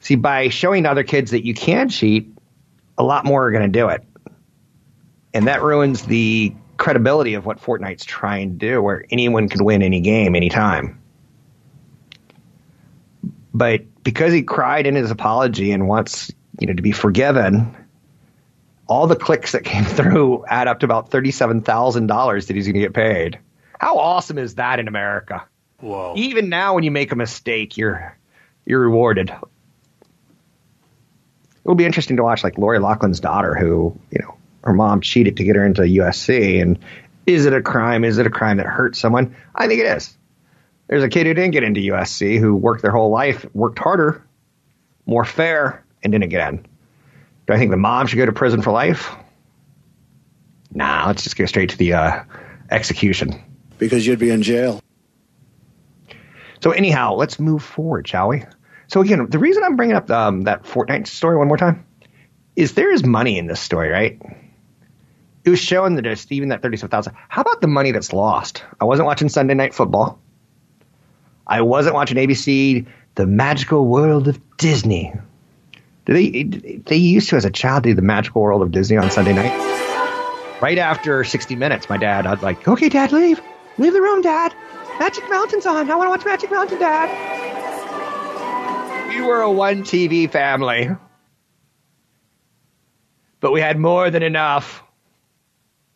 See, 0.00 0.16
by 0.16 0.48
showing 0.48 0.84
other 0.84 1.04
kids 1.04 1.30
that 1.30 1.46
you 1.46 1.54
can 1.54 1.90
cheat, 1.90 2.28
a 2.98 3.04
lot 3.04 3.24
more 3.24 3.46
are 3.46 3.52
going 3.52 3.70
to 3.72 3.78
do 3.78 3.88
it, 3.88 4.02
and 5.32 5.46
that 5.46 5.62
ruins 5.62 6.02
the 6.02 6.52
credibility 6.76 7.34
of 7.34 7.46
what 7.46 7.60
Fortnite's 7.60 8.04
trying 8.04 8.50
to 8.50 8.56
do, 8.56 8.82
where 8.82 9.04
anyone 9.12 9.48
can 9.48 9.64
win 9.64 9.80
any 9.80 10.00
game 10.00 10.34
anytime. 10.34 11.00
But 13.54 14.02
because 14.02 14.32
he 14.32 14.42
cried 14.42 14.88
in 14.88 14.96
his 14.96 15.12
apology 15.12 15.70
and 15.70 15.86
wants, 15.86 16.32
you 16.58 16.66
know, 16.66 16.74
to 16.74 16.82
be 16.82 16.90
forgiven, 16.90 17.76
all 18.86 19.06
the 19.06 19.16
clicks 19.16 19.52
that 19.52 19.64
came 19.64 19.84
through 19.96 20.44
add 20.46 20.68
up 20.68 20.80
to 20.80 20.86
about 20.86 21.10
thirty-seven 21.10 21.62
thousand 21.62 22.06
dollars 22.06 22.46
that 22.46 22.56
he's 22.56 22.66
going 22.66 22.74
to 22.74 22.80
get 22.80 22.94
paid. 22.94 23.38
How 23.78 23.98
awesome 23.98 24.38
is 24.38 24.56
that 24.56 24.78
in 24.78 24.88
America? 24.88 25.44
Whoa. 25.80 26.14
Even 26.16 26.48
now, 26.48 26.74
when 26.74 26.84
you 26.84 26.90
make 26.90 27.10
a 27.12 27.16
mistake, 27.16 27.76
you're 27.76 28.16
you're 28.64 28.80
rewarded. 28.80 29.32
It'll 31.64 31.74
be 31.76 31.84
interesting 31.84 32.16
to 32.16 32.22
watch, 32.22 32.42
like 32.42 32.58
Lori 32.58 32.78
Loughlin's 32.78 33.20
daughter, 33.20 33.54
who 33.54 33.98
you 34.10 34.20
know 34.20 34.34
her 34.64 34.72
mom 34.72 35.00
cheated 35.00 35.36
to 35.38 35.44
get 35.44 35.56
her 35.56 35.64
into 35.64 35.82
USC, 35.82 36.62
and 36.62 36.78
is 37.26 37.46
it 37.46 37.52
a 37.52 37.62
crime? 37.62 38.04
Is 38.04 38.18
it 38.18 38.26
a 38.26 38.30
crime 38.30 38.56
that 38.58 38.66
hurt 38.66 38.96
someone? 38.96 39.34
I 39.54 39.66
think 39.66 39.80
it 39.80 39.86
is. 39.86 40.16
There's 40.88 41.04
a 41.04 41.08
kid 41.08 41.26
who 41.26 41.34
didn't 41.34 41.52
get 41.52 41.62
into 41.62 41.80
USC 41.80 42.38
who 42.38 42.54
worked 42.54 42.82
their 42.82 42.90
whole 42.90 43.10
life, 43.10 43.46
worked 43.54 43.78
harder, 43.78 44.22
more 45.06 45.24
fair, 45.24 45.84
and 46.02 46.12
didn't 46.12 46.28
get 46.28 46.48
in. 46.52 46.66
Do 47.52 47.56
I 47.56 47.58
think 47.58 47.70
the 47.70 47.76
mom 47.76 48.06
should 48.06 48.16
go 48.16 48.24
to 48.24 48.32
prison 48.32 48.62
for 48.62 48.72
life? 48.72 49.10
Nah, 50.72 51.06
let's 51.06 51.22
just 51.22 51.36
go 51.36 51.44
straight 51.44 51.68
to 51.68 51.76
the 51.76 51.92
uh, 51.92 52.24
execution. 52.70 53.44
Because 53.76 54.06
you'd 54.06 54.18
be 54.18 54.30
in 54.30 54.42
jail. 54.42 54.80
So 56.62 56.70
anyhow, 56.70 57.12
let's 57.12 57.38
move 57.38 57.62
forward, 57.62 58.08
shall 58.08 58.28
we? 58.28 58.44
So 58.86 59.02
again, 59.02 59.28
the 59.28 59.38
reason 59.38 59.64
I'm 59.64 59.76
bringing 59.76 59.96
up 59.96 60.10
um, 60.10 60.44
that 60.44 60.62
Fortnite 60.62 61.06
story 61.06 61.36
one 61.36 61.46
more 61.46 61.58
time 61.58 61.84
is 62.56 62.72
there 62.72 62.90
is 62.90 63.04
money 63.04 63.36
in 63.36 63.48
this 63.48 63.60
story, 63.60 63.90
right? 63.90 64.18
It 65.44 65.50
was 65.50 65.60
showing 65.60 65.96
that 65.96 66.02
just 66.02 66.32
even 66.32 66.48
that 66.48 66.62
thirty-seven 66.62 66.88
thousand. 66.88 67.16
How 67.28 67.42
about 67.42 67.60
the 67.60 67.68
money 67.68 67.92
that's 67.92 68.14
lost? 68.14 68.64
I 68.80 68.86
wasn't 68.86 69.04
watching 69.04 69.28
Sunday 69.28 69.52
Night 69.52 69.74
Football. 69.74 70.18
I 71.46 71.60
wasn't 71.60 71.96
watching 71.96 72.16
ABC, 72.16 72.86
The 73.16 73.26
Magical 73.26 73.86
World 73.86 74.26
of 74.28 74.40
Disney. 74.56 75.12
They 76.04 76.42
they 76.42 76.96
used 76.96 77.28
to 77.30 77.36
as 77.36 77.44
a 77.44 77.50
child 77.50 77.84
do 77.84 77.94
the 77.94 78.02
Magical 78.02 78.42
World 78.42 78.62
of 78.62 78.72
Disney 78.72 78.96
on 78.96 79.10
Sunday 79.10 79.32
night? 79.32 79.52
Right 80.60 80.78
after 80.78 81.24
60 81.24 81.56
minutes, 81.56 81.88
my 81.88 81.96
dad, 81.96 82.26
I'd 82.26 82.42
like, 82.42 82.66
okay, 82.66 82.88
dad, 82.88 83.12
leave. 83.12 83.40
Leave 83.78 83.92
the 83.92 84.00
room, 84.00 84.22
dad. 84.22 84.54
Magic 84.98 85.28
Mountain's 85.28 85.66
on. 85.66 85.90
I 85.90 85.96
want 85.96 86.06
to 86.06 86.10
watch 86.10 86.24
Magic 86.24 86.50
Mountain, 86.50 86.78
dad. 86.78 87.08
We 89.08 89.20
were 89.22 89.40
a 89.40 89.50
one 89.50 89.82
TV 89.82 90.30
family. 90.30 90.88
But 93.40 93.52
we 93.52 93.60
had 93.60 93.78
more 93.78 94.10
than 94.10 94.22
enough 94.22 94.84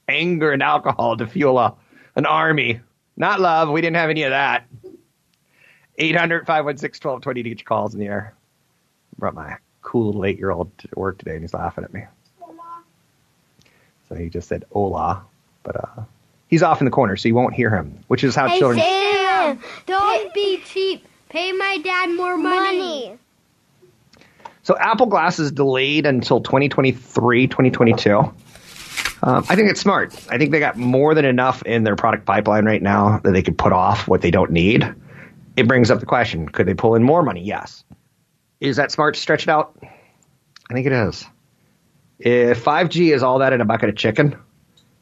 anger 0.08 0.52
and 0.52 0.62
alcohol 0.62 1.16
to 1.16 1.26
fuel 1.26 1.58
a, 1.58 1.74
an 2.16 2.26
army. 2.26 2.80
Not 3.16 3.40
love. 3.40 3.70
We 3.70 3.80
didn't 3.80 3.96
have 3.96 4.10
any 4.10 4.24
of 4.24 4.30
that. 4.30 4.66
800 5.98 6.46
516 6.46 7.08
1220 7.08 7.42
to 7.42 7.48
get 7.48 7.60
your 7.60 7.64
calls 7.64 7.94
in 7.94 8.00
the 8.00 8.06
air. 8.06 8.34
Brought 9.18 9.34
my 9.34 9.58
cool 9.86 10.06
little 10.06 10.24
eight 10.24 10.38
year 10.38 10.50
old 10.50 10.76
to 10.78 10.88
work 10.96 11.16
today 11.16 11.32
and 11.32 11.42
he's 11.42 11.54
laughing 11.54 11.84
at 11.84 11.94
me. 11.94 12.04
So 14.08 14.14
he 14.14 14.28
just 14.28 14.48
said 14.48 14.64
hola, 14.72 15.22
but 15.62 15.76
uh, 15.76 16.02
he's 16.48 16.62
off 16.62 16.80
in 16.80 16.84
the 16.84 16.90
corner, 16.90 17.16
so 17.16 17.28
you 17.28 17.34
won't 17.34 17.54
hear 17.54 17.74
him, 17.74 17.98
which 18.08 18.22
is 18.22 18.34
how 18.34 18.48
Hey 18.48 18.58
children. 18.58 18.80
Sam, 18.80 19.60
don't 19.86 20.34
be 20.34 20.60
cheap. 20.64 21.06
Pay 21.28 21.52
my 21.52 21.78
dad 21.82 22.10
more 22.10 22.36
money. 22.36 23.18
So 24.62 24.76
Apple 24.78 25.06
Glass 25.06 25.38
is 25.38 25.52
delayed 25.52 26.06
until 26.06 26.40
2023, 26.40 27.46
2022. 27.46 28.16
Um, 28.16 28.34
I 29.22 29.54
think 29.54 29.70
it's 29.70 29.80
smart. 29.80 30.14
I 30.30 30.38
think 30.38 30.50
they 30.50 30.58
got 30.58 30.76
more 30.76 31.14
than 31.14 31.24
enough 31.24 31.62
in 31.62 31.84
their 31.84 31.96
product 31.96 32.26
pipeline 32.26 32.64
right 32.64 32.82
now 32.82 33.18
that 33.20 33.32
they 33.32 33.42
could 33.42 33.56
put 33.56 33.72
off 33.72 34.08
what 34.08 34.20
they 34.20 34.30
don't 34.30 34.50
need. 34.50 34.94
It 35.56 35.66
brings 35.68 35.90
up 35.90 36.00
the 36.00 36.06
question: 36.06 36.48
Could 36.48 36.66
they 36.66 36.74
pull 36.74 36.94
in 36.96 37.02
more 37.02 37.22
money? 37.22 37.42
Yes. 37.42 37.84
Is 38.60 38.76
that 38.76 38.90
smart 38.90 39.14
to 39.14 39.20
stretch 39.20 39.42
it 39.42 39.48
out? 39.48 39.76
I 40.70 40.74
think 40.74 40.86
it 40.86 40.92
is. 40.92 41.24
If 42.18 42.64
5G 42.64 43.14
is 43.14 43.22
all 43.22 43.40
that 43.40 43.52
in 43.52 43.60
a 43.60 43.64
bucket 43.64 43.90
of 43.90 43.96
chicken, 43.96 44.36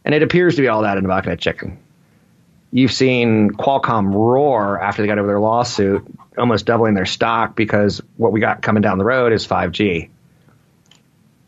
and 0.04 0.14
it 0.14 0.22
appears 0.22 0.56
to 0.56 0.62
be 0.62 0.68
all 0.68 0.82
that 0.82 0.98
in 0.98 1.04
a 1.04 1.08
bucket 1.08 1.32
of 1.32 1.38
chicken, 1.38 1.78
you've 2.72 2.92
seen 2.92 3.50
Qualcomm 3.50 4.12
roar 4.12 4.80
after 4.80 5.02
they 5.02 5.08
got 5.08 5.18
over 5.18 5.28
their 5.28 5.40
lawsuit, 5.40 6.04
almost 6.36 6.66
doubling 6.66 6.94
their 6.94 7.06
stock 7.06 7.54
because 7.54 8.02
what 8.16 8.32
we 8.32 8.40
got 8.40 8.62
coming 8.62 8.82
down 8.82 8.98
the 8.98 9.04
road 9.04 9.32
is 9.32 9.46
5G. 9.46 10.10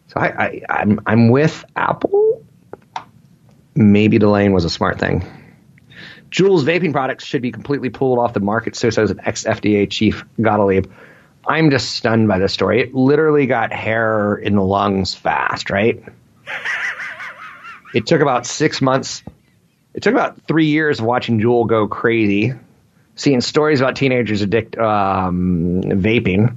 So 0.09 0.21
I, 0.21 0.27
I, 0.27 0.63
I'm 0.71 1.01
I'm 1.05 1.29
with 1.29 1.65
Apple. 1.75 2.45
Maybe 3.75 4.19
delaying 4.19 4.53
was 4.53 4.65
a 4.65 4.71
smart 4.71 4.99
thing. 4.99 5.25
Juul's 6.31 6.65
vaping 6.65 6.93
products 6.93 7.25
should 7.25 7.43
be 7.43 7.53
completely 7.53 7.91
pulled 7.91 8.19
off 8.19 8.33
the 8.33 8.41
market, 8.41 8.77
so 8.77 8.91
says 8.91 9.11
an 9.11 9.21
ex 9.25 9.45
FDA 9.45 9.91
chief 9.91 10.25
Gottlieb. 10.41 10.87
I'm 11.47 11.71
just 11.71 11.93
stunned 11.93 12.29
by 12.29 12.39
this 12.39 12.53
story. 12.53 12.81
It 12.83 12.95
literally 12.95 13.47
got 13.47 13.73
hair 13.73 14.35
in 14.35 14.57
the 14.57 14.63
lungs 14.63 15.15
fast, 15.15 15.71
right? 15.71 16.03
It 17.95 18.07
took 18.07 18.21
about 18.21 18.47
six 18.47 18.83
months. 18.83 19.23
It 19.95 20.03
took 20.03 20.13
about 20.13 20.43
three 20.43 20.67
years 20.67 20.99
of 20.99 21.07
watching 21.07 21.41
Juul 21.41 21.67
go 21.67 21.89
crazy, 21.89 22.53
seeing 23.15 23.41
stories 23.41 23.81
about 23.81 23.97
teenagers 23.97 24.43
addict 24.43 24.77
um, 24.77 25.83
vaping, 25.83 26.57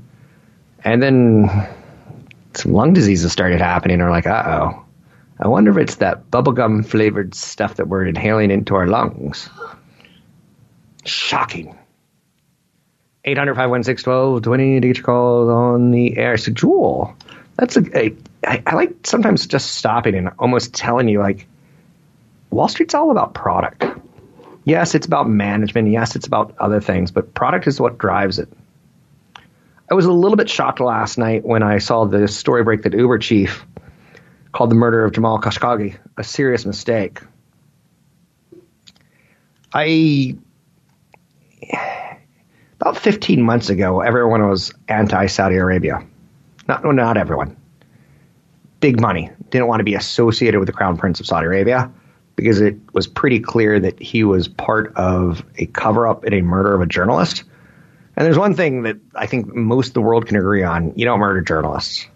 and 0.83 1.01
then 1.01 1.69
some 2.55 2.73
lung 2.73 2.93
diseases 2.93 3.31
started 3.31 3.61
happening. 3.61 4.01
Are 4.01 4.09
like, 4.09 4.27
uh 4.27 4.43
oh. 4.45 4.85
I 5.39 5.47
wonder 5.47 5.71
if 5.71 5.77
it's 5.77 5.95
that 5.95 6.29
bubblegum 6.29 6.85
flavored 6.85 7.33
stuff 7.33 7.75
that 7.75 7.87
we're 7.87 8.05
inhaling 8.05 8.51
into 8.51 8.75
our 8.75 8.87
lungs. 8.87 9.49
Shocking. 11.05 11.78
800 13.29 13.55
516 13.55 14.11
1220 14.11 14.81
to 14.81 14.87
get 14.87 14.97
your 14.97 15.05
calls 15.05 15.49
on 15.49 15.91
the 15.91 16.17
air. 16.17 16.37
So, 16.37 16.51
Juul, 16.51 17.15
that's 17.55 17.77
a, 17.77 17.97
a 17.97 18.15
I, 18.45 18.63
I 18.65 18.75
like 18.75 18.95
sometimes 19.03 19.45
just 19.45 19.75
stopping 19.75 20.15
and 20.15 20.29
almost 20.39 20.73
telling 20.73 21.07
you, 21.09 21.19
like, 21.19 21.47
Wall 22.49 22.67
Street's 22.67 22.93
all 22.93 23.11
about 23.11 23.33
product. 23.33 23.83
Yes, 24.63 24.95
it's 24.95 25.05
about 25.05 25.29
management. 25.29 25.89
Yes, 25.89 26.15
it's 26.15 26.27
about 26.27 26.55
other 26.59 26.81
things, 26.81 27.11
but 27.11 27.33
product 27.33 27.67
is 27.67 27.79
what 27.79 27.97
drives 27.97 28.39
it. 28.39 28.49
I 29.91 29.93
was 29.95 30.05
a 30.05 30.11
little 30.11 30.37
bit 30.37 30.49
shocked 30.49 30.79
last 30.79 31.17
night 31.17 31.43
when 31.43 31.63
I 31.63 31.79
saw 31.79 32.05
the 32.05 32.27
story 32.27 32.63
break 32.63 32.83
that 32.83 32.93
Uber 32.93 33.17
chief 33.17 33.65
called 34.51 34.69
the 34.69 34.75
murder 34.75 35.03
of 35.03 35.13
Jamal 35.13 35.39
Khashoggi 35.39 35.97
a 36.17 36.23
serious 36.23 36.65
mistake. 36.65 37.21
I 39.73 40.35
about 42.79 42.97
15 42.97 43.41
months 43.41 43.69
ago, 43.69 44.01
everyone 44.01 44.47
was 44.47 44.73
anti 44.87 45.25
Saudi 45.25 45.55
Arabia. 45.55 46.05
Not, 46.67 46.83
well, 46.83 46.93
not 46.93 47.17
everyone. 47.17 47.57
Big 48.79 49.01
money. 49.01 49.29
Didn't 49.49 49.67
want 49.67 49.81
to 49.81 49.83
be 49.83 49.95
associated 49.95 50.59
with 50.59 50.67
the 50.67 50.73
Crown 50.73 50.97
Prince 50.97 51.19
of 51.19 51.25
Saudi 51.25 51.47
Arabia 51.47 51.91
because 52.35 52.61
it 52.61 52.77
was 52.93 53.05
pretty 53.05 53.39
clear 53.39 53.79
that 53.81 53.99
he 54.01 54.23
was 54.23 54.47
part 54.47 54.95
of 54.95 55.43
a 55.57 55.65
cover 55.65 56.07
up 56.07 56.23
in 56.23 56.33
a 56.33 56.41
murder 56.41 56.73
of 56.73 56.79
a 56.79 56.85
journalist. 56.85 57.43
And 58.15 58.25
there's 58.25 58.37
one 58.37 58.53
thing 58.53 58.83
that 58.83 58.97
I 59.15 59.25
think 59.25 59.53
most 59.53 59.89
of 59.89 59.93
the 59.93 60.01
world 60.01 60.27
can 60.27 60.37
agree 60.37 60.63
on 60.63 60.93
you 60.95 61.03
don't 61.03 61.19
murder 61.19 61.41
journalists. 61.41 62.07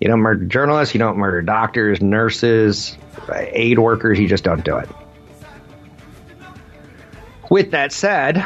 You 0.00 0.08
don't 0.08 0.20
murder 0.20 0.44
journalists, 0.44 0.94
you 0.94 0.98
don't 0.98 1.18
murder 1.18 1.42
doctors, 1.42 2.00
nurses, 2.00 2.96
aid 3.32 3.78
workers, 3.78 4.18
you 4.18 4.26
just 4.26 4.44
don't 4.44 4.64
do 4.64 4.76
it. 4.76 4.88
With 7.50 7.70
that 7.70 7.92
said, 7.92 8.44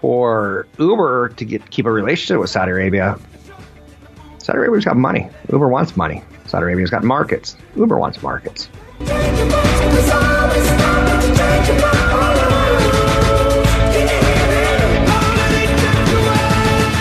for 0.00 0.66
Uber 0.78 1.30
to 1.30 1.44
get 1.44 1.70
keep 1.70 1.86
a 1.86 1.90
relationship 1.90 2.40
with 2.40 2.50
Saudi 2.50 2.72
Arabia, 2.72 3.18
Saudi 4.38 4.58
Arabia's 4.58 4.84
got 4.84 4.96
money. 4.96 5.28
Uber 5.50 5.68
wants 5.68 5.96
money. 5.96 6.22
Saudi 6.46 6.64
Arabia's 6.64 6.90
got 6.90 7.02
markets. 7.02 7.56
Uber 7.74 7.98
wants 7.98 8.22
markets. 8.22 8.68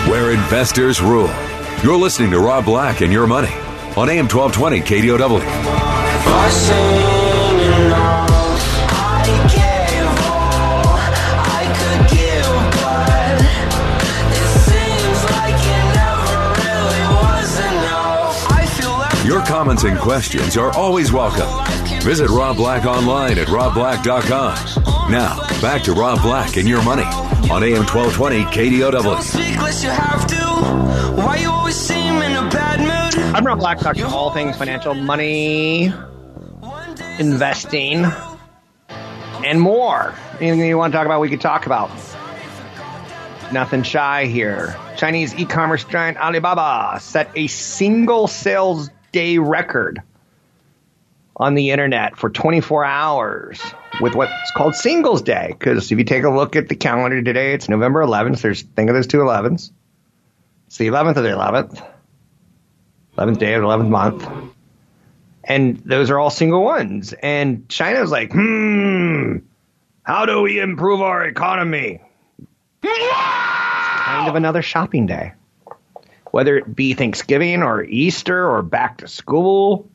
Where 0.10 0.32
investors 0.32 1.02
rule. 1.02 1.30
You're 1.84 1.98
listening 1.98 2.32
to 2.32 2.40
Rob 2.40 2.66
Black 2.66 3.02
and 3.02 3.14
Your 3.14 3.28
Money 3.28 3.54
on 3.96 4.10
AM 4.10 4.28
1220 4.28 4.82
KDOW. 4.82 5.40
Comments 19.56 19.86
and 19.86 19.98
questions 19.98 20.58
are 20.58 20.76
always 20.76 21.13
welcome. 21.13 21.48
Visit 22.02 22.30
Rob 22.30 22.58
Black 22.58 22.86
online 22.86 23.38
at 23.38 23.48
robblack.com. 23.48 25.10
Now, 25.10 25.38
back 25.62 25.82
to 25.84 25.94
Rob 25.94 26.22
Black 26.22 26.58
and 26.58 26.68
Your 26.68 26.84
Money 26.84 27.06
on 27.50 27.63
AM 27.63 27.86
1220 27.86 28.44
KDOW. 28.44 29.15
I'm 33.34 33.48
Rob 33.48 33.60
Black, 33.60 33.80
talking 33.80 34.04
all 34.04 34.30
things 34.32 34.58
financial, 34.58 34.94
money, 34.94 35.94
investing, 37.18 38.06
and 39.46 39.62
more. 39.62 40.13
Anything 40.41 40.68
you 40.68 40.78
want 40.78 40.91
to 40.91 40.98
talk 40.98 41.06
about, 41.06 41.22
we 41.22 41.30
could 41.30 41.39
talk 41.39 41.65
about. 41.65 41.89
Nothing 43.54 43.84
shy 43.84 44.26
here. 44.26 44.76
Chinese 44.98 45.34
e-commerce 45.34 45.86
giant 45.86 46.18
Alibaba 46.18 47.00
set 47.00 47.32
a 47.36 47.48
single 47.48 48.28
sales 48.28 48.89
day 49.15 49.38
record 49.38 50.01
on 51.38 51.56
the 51.56 51.71
internet 51.71 52.17
for 52.17 52.30
24 52.30 52.84
hours 52.84 53.62
with 54.01 54.13
what's 54.13 54.51
called 54.51 54.75
Singles 54.75 55.21
Day. 55.21 55.56
Because 55.58 55.89
if 55.89 55.97
you 55.97 56.04
take 56.04 56.25
a 56.25 56.30
look 56.30 56.58
at 56.58 56.67
the 56.67 56.75
calendar 56.75 57.21
today, 57.21 57.54
it's 57.54 57.69
November 57.69 58.04
11th. 58.04 58.41
There's 58.41 58.63
think 58.63 58.89
of 58.89 58.93
those 58.93 59.08
two 59.08 59.19
11s. 59.19 59.71
It's 60.67 60.78
the 60.78 60.88
11th 60.88 61.15
of 61.15 61.23
the 61.23 61.30
11th, 61.30 61.82
11th 63.17 63.39
day 63.39 63.54
of 63.54 63.62
the 63.62 63.67
11th 63.69 63.88
month, 63.88 64.28
and 65.45 65.78
those 65.86 66.10
are 66.10 66.19
all 66.19 66.30
single 66.30 66.65
ones. 66.65 67.13
And 67.13 67.69
China's 67.69 68.12
like, 68.12 68.34
hmm, 68.34 69.38
how 70.04 70.25
do 70.25 70.41
we 70.41 70.60
improve 70.60 71.01
our 71.01 71.23
economy? 71.23 72.01
kind 72.84 74.28
of 74.28 74.36
another 74.36 74.62
shopping 74.62 75.06
day. 75.06 75.32
Whether 76.36 76.58
it 76.58 76.76
be 76.76 76.95
Thanksgiving 76.95 77.63
or 77.63 77.82
Easter 77.82 78.52
or 78.52 78.62
back 78.62 78.98
to 78.98 79.08
school, 79.08 79.89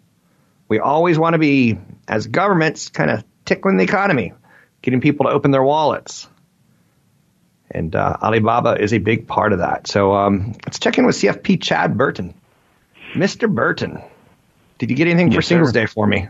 we 0.69 0.79
always 0.79 1.19
want 1.19 1.35
to 1.35 1.39
be, 1.39 1.79
as 2.09 2.29
governments, 2.29 2.89
kind 2.89 3.11
of 3.11 3.25
tickling 3.45 3.77
the 3.77 3.85
economy, 3.85 4.33
getting 4.81 5.03
people 5.03 5.27
to 5.27 5.33
open 5.33 5.51
their 5.51 5.63
wallets. 5.63 6.31
And 7.71 7.95
uh, 7.95 8.17
Alibaba 8.23 8.83
is 8.83 8.95
a 8.95 8.99
big 8.99 9.29
part 9.29 9.53
of 9.53 9.59
that. 9.59 9.87
So 9.87 10.15
um, 10.15 10.55
let's 10.65 10.79
check 10.79 10.97
in 10.97 11.05
with 11.05 11.17
CFP 11.17 11.61
Chad 11.61 11.99
Burton. 11.99 12.33
Mr. 13.13 13.55
Burton, 13.55 14.03
did 14.79 14.89
you 14.89 14.97
get 14.97 15.09
anything 15.09 15.31
for 15.31 15.43
Singles 15.43 15.75
sir. 15.75 15.81
Day 15.81 15.85
for 15.85 16.07
me? 16.07 16.29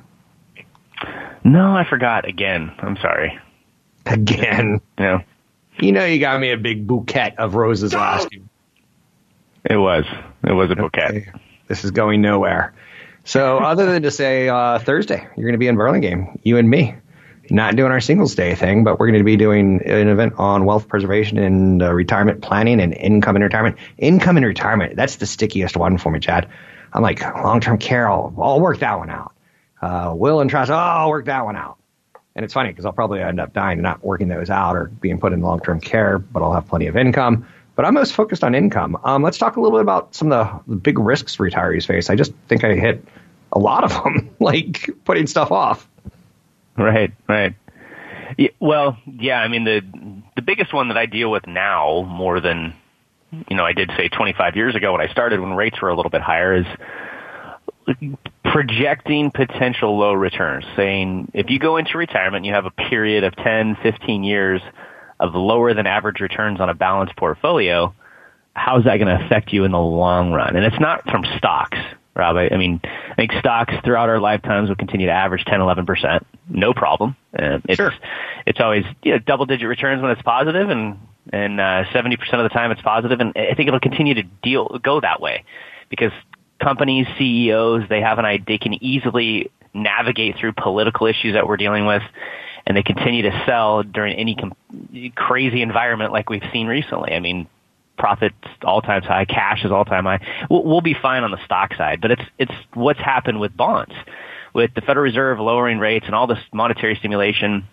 No, 1.45 1.77
I 1.77 1.85
forgot 1.89 2.27
again. 2.27 2.73
I'm 2.81 2.97
sorry. 2.97 3.39
Again. 4.07 4.81
Yeah. 4.99 5.23
You 5.79 5.93
know, 5.93 6.05
you 6.05 6.19
got 6.19 6.41
me 6.41 6.51
a 6.51 6.57
big 6.57 6.85
bouquet 6.85 7.37
of 7.39 7.55
roses 7.55 7.95
last 7.95 8.33
year. 8.33 8.43
It 9.69 9.77
was. 9.77 10.05
It 10.45 10.53
was 10.53 10.71
a 10.71 10.77
bouquet. 10.77 11.29
This 11.69 11.85
is 11.85 11.91
going 11.91 12.23
nowhere. 12.23 12.75
So, 13.25 13.59
other 13.63 13.87
than 13.87 14.03
to 14.03 14.11
say 14.11 14.49
uh, 14.49 14.79
Thursday, 14.79 15.27
you're 15.37 15.47
going 15.47 15.53
to 15.53 15.59
be 15.59 15.69
in 15.69 15.77
Burlingame, 15.77 16.41
you 16.43 16.57
and 16.57 16.69
me. 16.69 16.95
Not 17.53 17.75
doing 17.75 17.91
our 17.91 18.01
singles 18.01 18.37
day 18.37 18.55
thing, 18.55 18.85
but 18.85 19.01
we're 19.01 19.09
going 19.09 19.19
to 19.19 19.25
be 19.25 19.37
doing 19.37 19.83
an 19.85 20.07
event 20.07 20.35
on 20.39 20.67
wealth 20.67 20.87
preservation 20.87 21.37
and 21.37 21.83
uh, 21.83 21.93
retirement 21.93 22.43
planning 22.43 22.81
and 22.81 22.95
income 22.95 23.35
and 23.35 23.43
retirement. 23.43 23.77
Income 23.99 24.37
and 24.37 24.47
retirement, 24.47 24.95
that's 24.95 25.17
the 25.17 25.27
stickiest 25.27 25.77
one 25.77 25.99
for 25.99 26.13
me, 26.13 26.21
Chad. 26.21 26.49
I'm 26.93 27.03
like, 27.03 27.21
long 27.21 27.61
term 27.61 27.79
care, 27.79 28.09
I'll, 28.09 28.33
I'll 28.41 28.61
work 28.61 28.79
that 28.79 28.99
one 28.99 29.11
out. 29.11 29.33
Uh, 29.83 30.15
will 30.17 30.41
and 30.41 30.49
trust, 30.49 30.71
oh, 30.71 30.75
I'll 30.75 31.11
work 31.11 31.25
that 31.25 31.45
one 31.45 31.57
out. 31.57 31.79
And 32.37 32.45
it's 32.45 32.55
funny 32.55 32.71
because 32.71 32.85
I'll 32.85 32.93
probably 32.93 33.21
end 33.21 33.41
up 33.41 33.53
dying 33.53 33.79
and 33.79 33.83
not 33.83 34.05
working 34.05 34.29
those 34.29 34.49
out 34.49 34.77
or 34.77 34.85
being 34.85 35.19
put 35.19 35.33
in 35.33 35.41
long 35.41 35.59
term 35.61 35.81
care, 35.81 36.19
but 36.19 36.43
I'll 36.43 36.53
have 36.53 36.69
plenty 36.69 36.87
of 36.87 36.97
income. 36.97 37.47
But 37.77 37.85
I'm 37.85 37.95
most 37.95 38.13
focused 38.13 38.45
on 38.45 38.55
income. 38.55 38.99
Um, 39.05 39.23
let's 39.23 39.39
talk 39.39 39.57
a 39.57 39.61
little 39.61 39.79
bit 39.79 39.83
about 39.83 40.15
some 40.15 40.33
of 40.33 40.63
the, 40.67 40.77
big 40.77 40.99
risks 40.99 41.37
retirees 41.37 41.87
face. 41.87 42.11
I 42.11 42.15
just 42.15 42.33
think 42.49 42.65
I 42.65 42.75
hit 42.75 43.05
a 43.53 43.59
lot 43.59 43.85
of 43.85 43.91
them, 44.05 44.31
like 44.39 44.91
putting 45.05 45.27
stuff 45.27 45.51
off. 45.51 45.89
Right, 46.77 47.13
right. 47.29 47.55
Yeah, 48.39 48.51
well, 48.61 48.97
yeah, 49.07 49.41
I 49.41 49.49
mean 49.49 49.65
the 49.65 49.83
the 50.37 50.43
biggest 50.43 50.73
one 50.73 50.89
that 50.89 50.97
I 50.97 51.07
deal 51.07 51.31
with 51.31 51.47
now 51.47 52.03
more 52.09 52.41
than 52.41 52.75
you 53.49 53.57
know 53.57 53.65
I 53.65 53.73
did 53.73 53.91
say 53.97 54.09
25 54.09 54.57
years 54.57 54.77
ago 54.77 54.93
when 54.93 55.01
I 55.01 55.11
started 55.11 55.41
when 55.41 55.55
rates 55.55 55.83
were 55.83 55.89
a 55.89 55.97
little 55.97 56.11
bit 56.11 56.23
higher 56.23 56.55
is 56.55 56.67
projecting 58.45 59.31
potential 59.31 59.99
low 59.99 60.13
returns, 60.13 60.65
saying 60.77 61.31
if 61.35 61.51
you 61.51 61.59
go 61.59 61.77
into 61.77 61.99
retirement, 61.99 62.45
you 62.45 62.53
have 62.53 62.67
a 62.67 62.71
period 62.71 63.25
of 63.25 63.35
10, 63.37 63.77
15 63.83 64.25
years 64.25 64.61
of 65.21 65.35
lower 65.35 65.75
than 65.75 65.87
average 65.87 66.21
returns 66.21 66.61
on 66.61 66.69
a 66.69 66.75
balanced 66.75 67.15
portfolio, 67.17 67.95
how's 68.55 68.85
that 68.85 68.97
going 68.97 69.07
to 69.17 69.25
affect 69.25 69.53
you 69.53 69.65
in 69.65 69.71
the 69.71 69.79
long 69.79 70.33
run? 70.33 70.57
And 70.57 70.65
it's 70.65 70.81
not 70.81 71.05
from 71.09 71.25
stocks, 71.37 71.79
Rob. 72.17 72.37
I, 72.37 72.49
I 72.53 72.57
mean, 72.57 72.81
I 72.83 73.15
think 73.15 73.33
stocks 73.39 73.75
throughout 73.85 74.09
our 74.09 74.19
lifetimes 74.19 74.69
will 74.71 74.77
continue 74.77 75.07
to 75.07 75.13
average 75.13 75.45
10, 75.45 75.61
11%, 75.61 76.25
no 76.49 76.73
problem. 76.73 77.15
Uh, 77.39 77.59
it's, 77.69 77.77
Sure. 77.77 77.93
it's 78.47 78.59
always, 78.61 78.85
you 79.03 79.13
know, 79.13 79.19
double 79.19 79.47
digit 79.47 79.69
returns 79.69 80.03
when 80.03 80.11
it's 80.11 80.23
positive 80.23 80.71
and, 80.71 80.99
and, 81.33 81.61
uh, 81.61 81.85
70% 81.93 82.15
of 82.33 82.43
the 82.43 82.49
time 82.49 82.71
it's 82.71 82.83
positive. 82.83 83.21
And 83.21 83.33
I 83.37 83.55
think 83.55 83.69
it'll 83.69 83.79
continue 83.79 84.15
to 84.15 84.23
deal, 84.43 84.81
go 84.83 85.01
that 85.01 85.21
way 85.21 85.45
because 85.91 86.13
companies, 86.61 87.07
CEOs, 87.19 87.89
they 87.89 88.01
have 88.01 88.19
an 88.19 88.25
idea, 88.25 88.45
they 88.47 88.59
can 88.59 88.83
easily 88.83 89.51
navigate 89.75 90.37
through 90.39 90.53
political 90.53 91.07
issues 91.07 91.35
that 91.35 91.47
we're 91.47 91.57
dealing 91.57 91.87
with 91.87 92.03
and 92.71 92.77
they 92.77 92.85
continue 92.85 93.23
to 93.23 93.43
sell 93.47 93.83
during 93.83 94.15
any 94.17 94.37
com- 94.37 94.55
crazy 95.17 95.61
environment 95.61 96.13
like 96.13 96.31
we've 96.31 96.45
seen 96.53 96.69
recently. 96.69 97.13
I 97.13 97.19
mean, 97.19 97.49
profits 97.99 98.37
all 98.63 98.81
time 98.81 99.03
high, 99.03 99.25
cash 99.25 99.65
is 99.65 99.73
all 99.73 99.85
time 99.85 100.05
high. 100.05 100.25
We'll, 100.49 100.63
we'll 100.63 100.81
be 100.81 100.95
fine 100.95 101.25
on 101.25 101.33
the 101.33 101.45
stock 101.45 101.75
side, 101.75 102.01
but 102.01 102.13
it's 102.13 102.23
it's 102.39 102.53
what's 102.73 103.01
happened 103.01 103.41
with 103.41 103.57
bonds, 103.57 103.93
with 104.55 104.73
the 104.75 104.83
Federal 104.83 105.03
Reserve 105.03 105.41
lowering 105.41 105.81
rates 105.81 106.07
and 106.07 106.15
all 106.15 106.29
this 106.29 106.39
monetary 106.53 106.95
stimulation. 106.95 107.67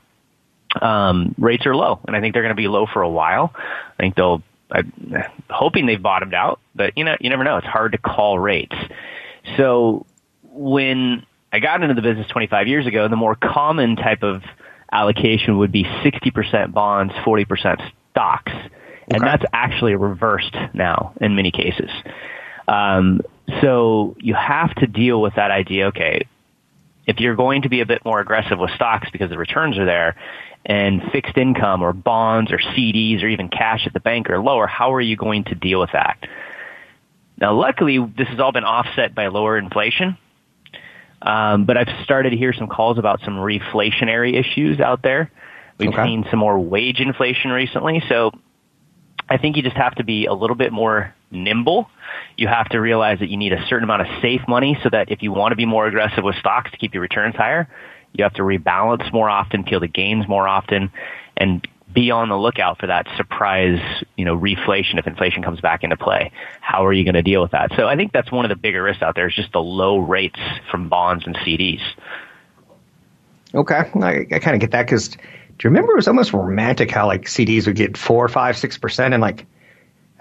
Um, 0.82 1.36
rates 1.38 1.68
are 1.68 1.76
low, 1.76 2.00
and 2.08 2.16
I 2.16 2.20
think 2.22 2.34
they're 2.34 2.42
going 2.42 2.56
to 2.56 2.60
be 2.60 2.68
low 2.68 2.88
for 2.92 3.04
a 3.04 3.10
while. 3.10 3.54
I 3.56 4.02
think 4.02 4.16
they'll. 4.16 4.42
I'm 4.72 5.14
hoping 5.48 5.86
they've 5.86 6.02
bottomed 6.02 6.34
out, 6.34 6.60
but 6.74 6.98
you 6.98 7.04
know, 7.04 7.16
you 7.20 7.30
never 7.30 7.44
know. 7.44 7.58
It's 7.58 7.68
hard 7.68 7.92
to 7.92 8.00
call 8.00 8.40
rates. 8.40 8.76
So 9.58 10.08
when 10.42 11.24
I 11.54 11.60
got 11.60 11.84
into 11.84 11.94
the 11.94 12.02
business 12.02 12.28
25 12.30 12.68
years 12.68 12.88
ago, 12.88 13.08
the 13.08 13.16
more 13.16 13.36
common 13.36 13.96
type 13.96 14.24
of 14.24 14.42
allocation 14.92 15.58
would 15.58 15.72
be 15.72 15.84
60% 15.84 16.74
bonds, 16.74 17.14
40% 17.26 17.92
stocks. 18.12 18.52
And 19.10 19.22
that's 19.22 19.46
actually 19.54 19.96
reversed 19.96 20.56
now 20.74 21.14
in 21.22 21.36
many 21.36 21.52
cases. 21.52 21.90
Um, 22.68 23.22
so 23.62 24.16
you 24.20 24.34
have 24.34 24.74
to 24.76 24.88
deal 24.88 25.22
with 25.22 25.36
that 25.36 25.52
idea, 25.52 25.88
okay, 25.88 26.28
if 27.06 27.20
you're 27.20 27.36
going 27.36 27.62
to 27.62 27.70
be 27.70 27.80
a 27.80 27.86
bit 27.86 28.04
more 28.04 28.20
aggressive 28.20 28.60
with 28.60 28.72
stocks 28.72 29.08
because 29.12 29.30
the 29.30 29.38
returns 29.38 29.78
are 29.78 29.86
there 29.86 30.16
and 30.66 31.02
fixed 31.14 31.38
income 31.38 31.82
or 31.82 31.94
bonds 31.94 32.52
or 32.52 32.58
CDs 32.58 33.24
or 33.24 33.28
even 33.28 33.48
cash 33.48 33.88
at 33.88 33.94
the 33.94 34.02
bank 34.02 34.30
are 34.30 34.42
lower, 34.42 34.68
how 34.68 34.94
are 34.94 35.02
you 35.02 35.16
going 35.16 35.46
to 35.46 35.56
deal 35.56 35.80
with 35.80 35.92
that? 35.94 36.18
Now, 37.38 37.54
luckily, 37.54 38.00
this 38.18 38.28
has 38.28 38.40
all 38.40 38.52
been 38.52 38.66
offset 38.66 39.16
by 39.16 39.28
lower 39.28 39.58
inflation. 39.58 40.18
Um, 41.22 41.66
but 41.66 41.78
I've 41.78 41.90
started 42.04 42.32
to 42.32 42.38
hear 42.38 42.54
some 42.54 42.68
calls 42.68 42.98
about 42.98 43.22
some 43.26 43.38
reflationary 43.38 44.40
issues 44.40 44.80
out 44.80 45.02
there. 45.02 45.32
We've 45.80 45.90
Okay. 45.90 46.04
seen 46.04 46.26
some 46.30 46.40
more 46.40 46.60
wage 46.60 47.00
inflation 47.00 47.52
recently. 47.52 48.02
So 48.10 48.32
I 49.30 49.38
think 49.38 49.58
you 49.58 49.64
just 49.64 49.76
have 49.76 49.96
to 49.96 50.04
be 50.04 50.26
a 50.26 50.34
little 50.34 50.56
bit 50.56 50.72
more 50.72 51.14
nimble. 51.32 51.90
You 52.38 52.48
have 52.48 52.70
to 52.70 52.80
realize 52.80 53.20
that 53.20 53.30
you 53.30 53.38
need 53.38 53.54
a 53.54 53.66
certain 53.68 53.84
amount 53.84 54.02
of 54.04 54.08
safe 54.22 54.42
money 54.48 54.78
so 54.84 54.90
that 54.90 55.12
if 55.12 55.22
you 55.22 55.32
want 55.32 55.52
to 55.52 55.56
be 55.56 55.66
more 55.66 55.88
aggressive 55.88 56.24
with 56.24 56.36
stocks 56.36 56.72
to 56.72 56.78
keep 56.78 56.94
your 56.94 57.02
returns 57.02 57.36
higher, 57.36 57.68
you 58.14 58.24
have 58.24 58.34
to 58.36 58.44
rebalance 58.44 59.12
more 59.12 59.30
often, 59.30 59.64
peel 59.64 59.80
the 59.80 59.88
gains 59.88 60.28
more 60.28 60.48
often, 60.48 60.92
and 61.36 61.68
be 61.94 62.12
on 62.12 62.30
the 62.30 62.38
lookout 62.38 62.80
for 62.80 62.88
that 62.88 63.08
surprise, 63.16 63.80
you 64.18 64.26
know, 64.26 64.38
reflation 64.38 65.00
if 65.00 65.08
inflation 65.08 65.42
comes 65.42 65.62
back 65.62 65.84
into 65.84 65.98
play. 65.98 66.32
How 66.62 66.86
are 66.86 66.94
you 66.94 67.04
going 67.04 67.16
to 67.16 67.22
deal 67.22 67.42
with 67.42 67.52
that? 67.52 67.72
So 67.76 67.88
I 67.88 67.96
think 67.96 68.12
that's 68.12 68.32
one 68.32 68.46
of 68.46 68.50
the 68.50 68.56
bigger 68.56 68.84
risks 68.84 69.02
out 69.02 69.16
there 69.16 69.28
is 69.28 69.36
just 69.36 69.52
the 69.52 69.62
low 69.62 69.98
rates 69.98 70.40
from 70.70 70.90
bonds 70.90 71.26
and 71.26 71.36
CDs. 71.38 71.82
Okay, 73.56 73.76
I, 73.76 74.28
I 74.32 74.40
kind 74.40 74.56
of 74.56 74.60
get 74.60 74.72
that 74.72 74.86
because 74.86 75.10
do 75.10 75.18
you 75.64 75.70
remember 75.70 75.94
it 75.94 75.96
was 75.96 76.08
almost 76.08 76.34
romantic 76.34 76.92
how 76.92 77.08
like 77.08 77.24
CDs 77.24 77.66
would 77.66 77.76
get 77.76 77.98
four, 77.98 78.28
five, 78.28 78.58
six 78.58 78.78
percent, 78.78 79.14
and 79.14 79.22
like 79.22 79.46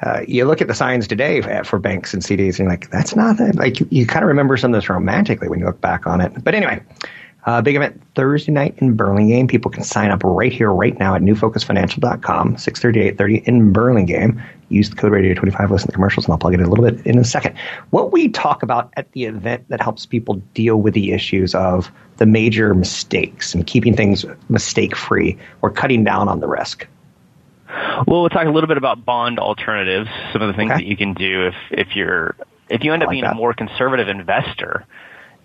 uh, 0.02 0.20
you 0.26 0.44
look 0.44 0.60
at 0.60 0.68
the 0.68 0.74
signs 0.74 1.08
today 1.08 1.40
for, 1.62 1.78
banks 1.78 2.14
and 2.14 2.22
CDs, 2.22 2.58
and 2.58 2.58
you're 2.60 2.68
like, 2.68 2.90
that's 2.90 3.16
not 3.16 3.38
that. 3.38 3.56
Like 3.56 3.80
you, 3.80 3.88
you 3.90 4.06
kind 4.06 4.22
of 4.22 4.28
remember 4.28 4.56
some 4.56 4.72
of 4.72 4.80
this 4.80 4.88
romantically 4.88 5.48
when 5.48 5.58
you 5.58 5.66
look 5.66 5.80
back 5.80 6.06
on 6.06 6.20
it. 6.20 6.44
But 6.44 6.54
anyway, 6.54 6.82
uh, 7.46 7.62
big 7.62 7.76
event 7.76 8.02
Thursday 8.16 8.50
night 8.50 8.74
in 8.78 8.96
Burlingame. 8.96 9.46
People 9.46 9.70
can 9.70 9.84
sign 9.84 10.10
up 10.10 10.22
right 10.24 10.52
here, 10.52 10.70
right 10.70 10.98
now 10.98 11.14
at 11.14 11.22
newfocusfinancial.com, 11.22 12.56
6:30 12.56 13.16
8:30 13.16 13.44
in 13.46 13.72
Burlingame. 13.72 14.42
Use 14.68 14.90
the 14.90 14.96
code 14.96 15.12
radio25, 15.12 15.70
listen 15.70 15.86
to 15.86 15.92
commercials, 15.92 16.26
and 16.26 16.32
I'll 16.32 16.38
plug 16.38 16.54
it 16.54 16.60
in 16.60 16.66
a 16.66 16.68
little 16.68 16.84
bit 16.84 17.06
in 17.06 17.18
a 17.18 17.24
second. 17.24 17.54
What 17.90 18.10
we 18.10 18.28
talk 18.28 18.64
about 18.64 18.92
at 18.96 19.12
the 19.12 19.24
event 19.24 19.68
that 19.68 19.80
helps 19.80 20.06
people 20.06 20.34
deal 20.54 20.80
with 20.80 20.94
the 20.94 21.12
issues 21.12 21.54
of 21.54 21.90
the 22.16 22.26
major 22.26 22.74
mistakes 22.74 23.54
and 23.54 23.64
keeping 23.64 23.94
things 23.94 24.24
mistake 24.48 24.96
free 24.96 25.38
or 25.62 25.70
cutting 25.70 26.02
down 26.02 26.28
on 26.28 26.40
the 26.40 26.48
risk. 26.48 26.86
Well, 28.08 28.22
we'll 28.22 28.28
talk 28.28 28.46
a 28.46 28.50
little 28.50 28.68
bit 28.68 28.76
about 28.76 29.04
bond 29.04 29.38
alternatives, 29.38 30.08
some 30.32 30.42
of 30.42 30.48
the 30.48 30.54
things 30.54 30.70
that 30.70 30.84
you 30.84 30.96
can 30.96 31.14
do 31.14 31.46
if, 31.46 31.54
if 31.70 31.94
you're, 31.94 32.34
if 32.68 32.82
you 32.82 32.92
end 32.92 33.02
up 33.04 33.10
being 33.10 33.24
a 33.24 33.34
more 33.34 33.54
conservative 33.54 34.08
investor 34.08 34.84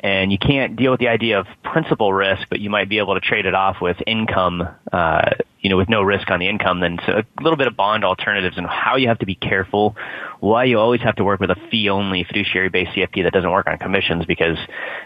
and 0.01 0.31
you 0.31 0.39
can't 0.39 0.75
deal 0.75 0.89
with 0.89 0.99
the 0.99 1.07
idea 1.07 1.39
of 1.39 1.45
principal 1.63 2.11
risk, 2.11 2.47
but 2.49 2.59
you 2.59 2.71
might 2.71 2.89
be 2.89 2.97
able 2.97 3.13
to 3.13 3.21
trade 3.21 3.45
it 3.45 3.53
off 3.53 3.77
with 3.79 3.97
income, 4.07 4.67
uh, 4.91 5.29
you 5.59 5.69
know, 5.69 5.77
with 5.77 5.89
no 5.89 6.01
risk 6.01 6.29
on 6.31 6.39
the 6.39 6.49
income, 6.49 6.79
then 6.79 6.97
so 7.05 7.19
a 7.19 7.43
little 7.43 7.57
bit 7.57 7.67
of 7.67 7.77
bond 7.77 8.03
alternatives 8.03 8.57
and 8.57 8.65
how 8.65 8.95
you 8.95 9.07
have 9.09 9.19
to 9.19 9.27
be 9.27 9.35
careful, 9.35 9.95
why 10.39 10.63
you 10.63 10.79
always 10.79 11.01
have 11.01 11.15
to 11.17 11.23
work 11.23 11.39
with 11.39 11.51
a 11.51 11.55
fee-only 11.69 12.23
fiduciary-based 12.23 12.91
CFP 12.91 13.23
that 13.23 13.31
doesn't 13.31 13.51
work 13.51 13.67
on 13.67 13.77
commissions 13.77 14.25
because, 14.25 14.57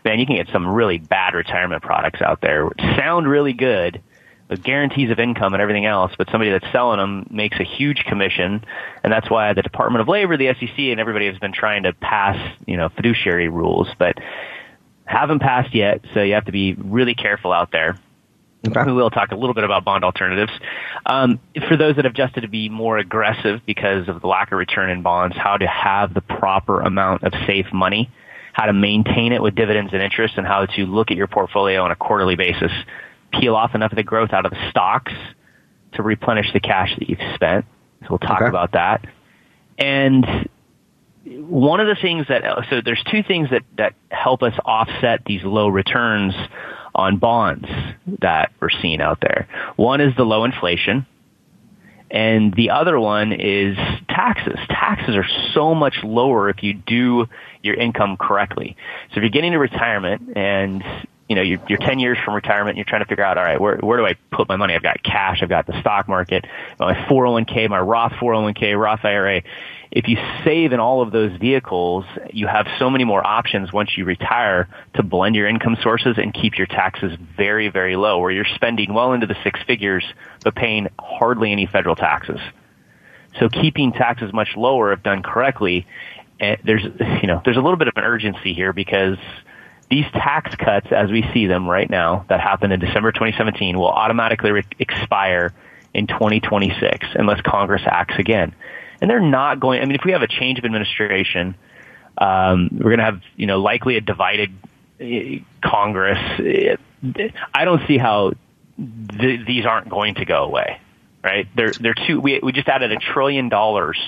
man, 0.05 0.17
you 0.17 0.25
can 0.25 0.37
get 0.37 0.47
some 0.53 0.65
really 0.65 0.97
bad 0.97 1.33
retirement 1.33 1.83
products 1.83 2.21
out 2.21 2.39
there. 2.39 2.69
Sound 2.97 3.27
really 3.27 3.53
good, 3.53 4.01
with 4.49 4.63
guarantees 4.63 5.09
of 5.09 5.19
income 5.19 5.53
and 5.53 5.61
everything 5.61 5.85
else, 5.85 6.11
but 6.17 6.29
somebody 6.29 6.51
that's 6.51 6.71
selling 6.71 6.99
them 6.99 7.27
makes 7.31 7.59
a 7.59 7.63
huge 7.63 8.05
commission, 8.05 8.63
and 9.03 9.11
that's 9.11 9.29
why 9.29 9.53
the 9.53 9.61
Department 9.61 10.01
of 10.01 10.07
Labor, 10.07 10.37
the 10.37 10.53
SEC, 10.53 10.77
and 10.77 10.99
everybody 10.99 11.27
has 11.27 11.37
been 11.39 11.51
trying 11.51 11.83
to 11.83 11.93
pass, 11.93 12.37
you 12.67 12.77
know, 12.77 12.89
fiduciary 12.89 13.49
rules, 13.49 13.87
but 13.97 14.17
haven't 15.05 15.39
passed 15.39 15.73
yet, 15.73 16.01
so 16.13 16.21
you 16.21 16.33
have 16.33 16.45
to 16.45 16.51
be 16.51 16.73
really 16.73 17.15
careful 17.15 17.51
out 17.51 17.71
there. 17.71 17.97
We 18.87 18.93
will 18.93 19.11
talk 19.11 19.31
a 19.31 19.35
little 19.35 19.53
bit 19.53 19.63
about 19.63 19.85
bond 19.85 20.03
alternatives. 20.03 20.51
Um, 21.05 21.39
for 21.67 21.77
those 21.77 21.97
that 21.97 22.05
have 22.05 22.13
adjusted 22.13 22.41
to 22.41 22.47
be 22.47 22.67
more 22.67 22.97
aggressive 22.97 23.61
because 23.65 24.09
of 24.09 24.21
the 24.21 24.27
lack 24.27 24.51
of 24.51 24.57
return 24.57 24.89
in 24.89 25.03
bonds, 25.03 25.37
how 25.37 25.57
to 25.57 25.67
have 25.67 26.15
the 26.15 26.21
proper 26.21 26.81
amount 26.81 27.23
of 27.23 27.33
safe 27.45 27.71
money, 27.71 28.09
how 28.53 28.65
to 28.65 28.73
maintain 28.73 29.33
it 29.33 29.41
with 29.41 29.53
dividends 29.53 29.93
and 29.93 30.01
interest, 30.01 30.35
and 30.37 30.47
how 30.47 30.65
to 30.65 30.85
look 30.87 31.11
at 31.11 31.17
your 31.17 31.27
portfolio 31.27 31.83
on 31.83 31.91
a 31.91 31.95
quarterly 31.95 32.35
basis, 32.35 32.71
peel 33.31 33.55
off 33.55 33.75
enough 33.75 33.91
of 33.91 33.97
the 33.97 34.03
growth 34.03 34.33
out 34.33 34.45
of 34.45 34.51
the 34.51 34.69
stocks 34.71 35.13
to 35.93 36.01
replenish 36.01 36.51
the 36.53 36.59
cash 36.59 36.95
that 36.97 37.07
you've 37.07 37.35
spent. 37.35 37.65
So 38.01 38.07
we'll 38.11 38.19
talk 38.19 38.41
about 38.41 38.71
that. 38.71 39.05
And 39.77 40.49
one 41.25 41.79
of 41.79 41.87
the 41.87 41.95
things 41.99 42.27
that 42.29 42.43
uh, 42.43 42.61
so 42.69 42.81
there's 42.83 43.03
two 43.11 43.23
things 43.23 43.49
that 43.49 43.63
that 43.77 43.93
help 44.09 44.43
us 44.43 44.53
offset 44.63 45.23
these 45.25 45.43
low 45.43 45.67
returns 45.67 46.33
on 46.93 47.17
bonds 47.17 47.67
that 48.21 48.51
we're 48.59 48.69
seeing 48.81 49.01
out 49.01 49.19
there. 49.21 49.47
One 49.75 50.01
is 50.01 50.15
the 50.15 50.23
low 50.23 50.43
inflation, 50.45 51.05
and 52.11 52.53
the 52.53 52.69
other 52.69 52.99
one 52.99 53.33
is 53.33 53.75
taxes. 54.07 54.59
Taxes 54.69 55.15
are 55.15 55.27
so 55.53 55.73
much 55.73 55.95
lower 56.03 56.49
if 56.49 56.63
you 56.63 56.73
do 56.73 57.25
your 57.63 57.75
income 57.75 58.17
correctly. 58.17 58.77
So 59.09 59.17
if 59.17 59.23
you're 59.23 59.29
getting 59.29 59.51
to 59.53 59.57
retirement 59.57 60.37
and 60.37 60.83
you 61.27 61.35
know, 61.35 61.41
you're, 61.41 61.59
you're 61.67 61.79
10 61.79 61.99
years 61.99 62.17
from 62.23 62.35
retirement 62.35 62.71
and 62.71 62.77
you're 62.77 62.85
trying 62.85 63.01
to 63.01 63.07
figure 63.07 63.23
out, 63.23 63.37
all 63.37 63.43
right, 63.43 63.59
where, 63.59 63.77
where 63.77 63.97
do 63.97 64.05
I 64.05 64.15
put 64.31 64.47
my 64.47 64.57
money? 64.57 64.75
I've 64.75 64.83
got 64.83 65.01
cash, 65.01 65.39
I've 65.41 65.49
got 65.49 65.65
the 65.65 65.79
stock 65.81 66.07
market, 66.07 66.45
my 66.79 66.93
401k, 66.93 67.67
my 67.69 67.79
Roth 67.79 68.13
401k, 68.13 68.79
Roth 68.79 69.03
IRA. 69.03 69.41
If 69.91 70.07
you 70.07 70.17
save 70.43 70.71
in 70.71 70.79
all 70.79 71.01
of 71.01 71.11
those 71.11 71.35
vehicles, 71.39 72.05
you 72.31 72.47
have 72.47 72.67
so 72.77 72.89
many 72.89 73.05
more 73.05 73.25
options 73.25 73.73
once 73.73 73.97
you 73.97 74.05
retire 74.05 74.67
to 74.95 75.03
blend 75.03 75.35
your 75.35 75.47
income 75.47 75.77
sources 75.81 76.17
and 76.17 76.33
keep 76.33 76.57
your 76.57 76.67
taxes 76.67 77.17
very, 77.35 77.69
very 77.69 77.95
low, 77.95 78.19
where 78.19 78.31
you're 78.31 78.45
spending 78.55 78.93
well 78.93 79.13
into 79.13 79.25
the 79.25 79.37
six 79.43 79.59
figures 79.63 80.03
but 80.43 80.53
paying 80.53 80.89
hardly 80.99 81.51
any 81.51 81.65
federal 81.65 81.95
taxes. 81.95 82.39
So 83.39 83.49
keeping 83.49 83.93
taxes 83.93 84.31
much 84.31 84.49
lower 84.55 84.93
if 84.93 85.01
done 85.01 85.23
correctly, 85.23 85.87
eh, 86.39 86.57
there's, 86.63 86.83
you 86.83 87.27
know, 87.27 87.41
there's 87.43 87.57
a 87.57 87.61
little 87.61 87.77
bit 87.77 87.87
of 87.87 87.93
an 87.97 88.03
urgency 88.03 88.53
here 88.53 88.73
because 88.73 89.17
these 89.89 90.05
tax 90.11 90.55
cuts, 90.55 90.87
as 90.91 91.11
we 91.11 91.23
see 91.33 91.45
them 91.45 91.67
right 91.67 91.89
now, 91.89 92.25
that 92.29 92.39
happened 92.39 92.73
in 92.73 92.79
December 92.79 93.11
2017, 93.11 93.77
will 93.77 93.87
automatically 93.87 94.51
re- 94.51 94.63
expire 94.79 95.53
in 95.93 96.07
2026 96.07 97.07
unless 97.15 97.41
Congress 97.41 97.83
acts 97.85 98.15
again. 98.17 98.53
And 98.99 99.09
they're 99.09 99.19
not 99.19 99.59
going. 99.59 99.81
I 99.81 99.85
mean, 99.85 99.95
if 99.95 100.03
we 100.03 100.13
have 100.13 100.23
a 100.23 100.27
change 100.27 100.57
of 100.57 100.65
administration, 100.65 101.55
um, 102.17 102.69
we're 102.71 102.95
going 102.95 102.99
to 102.99 103.05
have, 103.05 103.21
you 103.35 103.45
know, 103.45 103.61
likely 103.61 103.97
a 103.97 104.01
divided 104.01 104.51
uh, 104.99 105.05
Congress. 105.63 106.17
I 107.53 107.65
don't 107.65 107.85
see 107.87 107.97
how 107.97 108.33
th- 109.19 109.45
these 109.45 109.65
aren't 109.65 109.89
going 109.89 110.15
to 110.15 110.25
go 110.25 110.43
away. 110.43 110.79
Right? 111.23 111.47
They're 111.55 111.71
they're 111.71 111.95
too. 111.95 112.19
We 112.19 112.39
we 112.41 112.51
just 112.51 112.67
added 112.67 112.91
a 112.91 112.97
trillion 112.97 113.49
dollars 113.49 113.99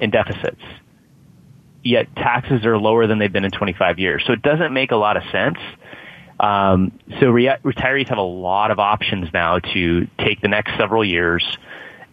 in 0.00 0.10
deficits 0.10 0.60
yet 1.88 2.14
taxes 2.16 2.64
are 2.66 2.78
lower 2.78 3.06
than 3.06 3.18
they've 3.18 3.32
been 3.32 3.44
in 3.44 3.50
25 3.50 3.98
years. 3.98 4.22
So 4.26 4.32
it 4.32 4.42
doesn't 4.42 4.72
make 4.72 4.90
a 4.90 4.96
lot 4.96 5.16
of 5.16 5.22
sense. 5.32 5.58
Um, 6.38 6.92
so 7.18 7.30
re- 7.30 7.56
retirees 7.64 8.08
have 8.08 8.18
a 8.18 8.22
lot 8.22 8.70
of 8.70 8.78
options 8.78 9.28
now 9.32 9.58
to 9.58 10.06
take 10.18 10.40
the 10.40 10.48
next 10.48 10.76
several 10.76 11.04
years 11.04 11.44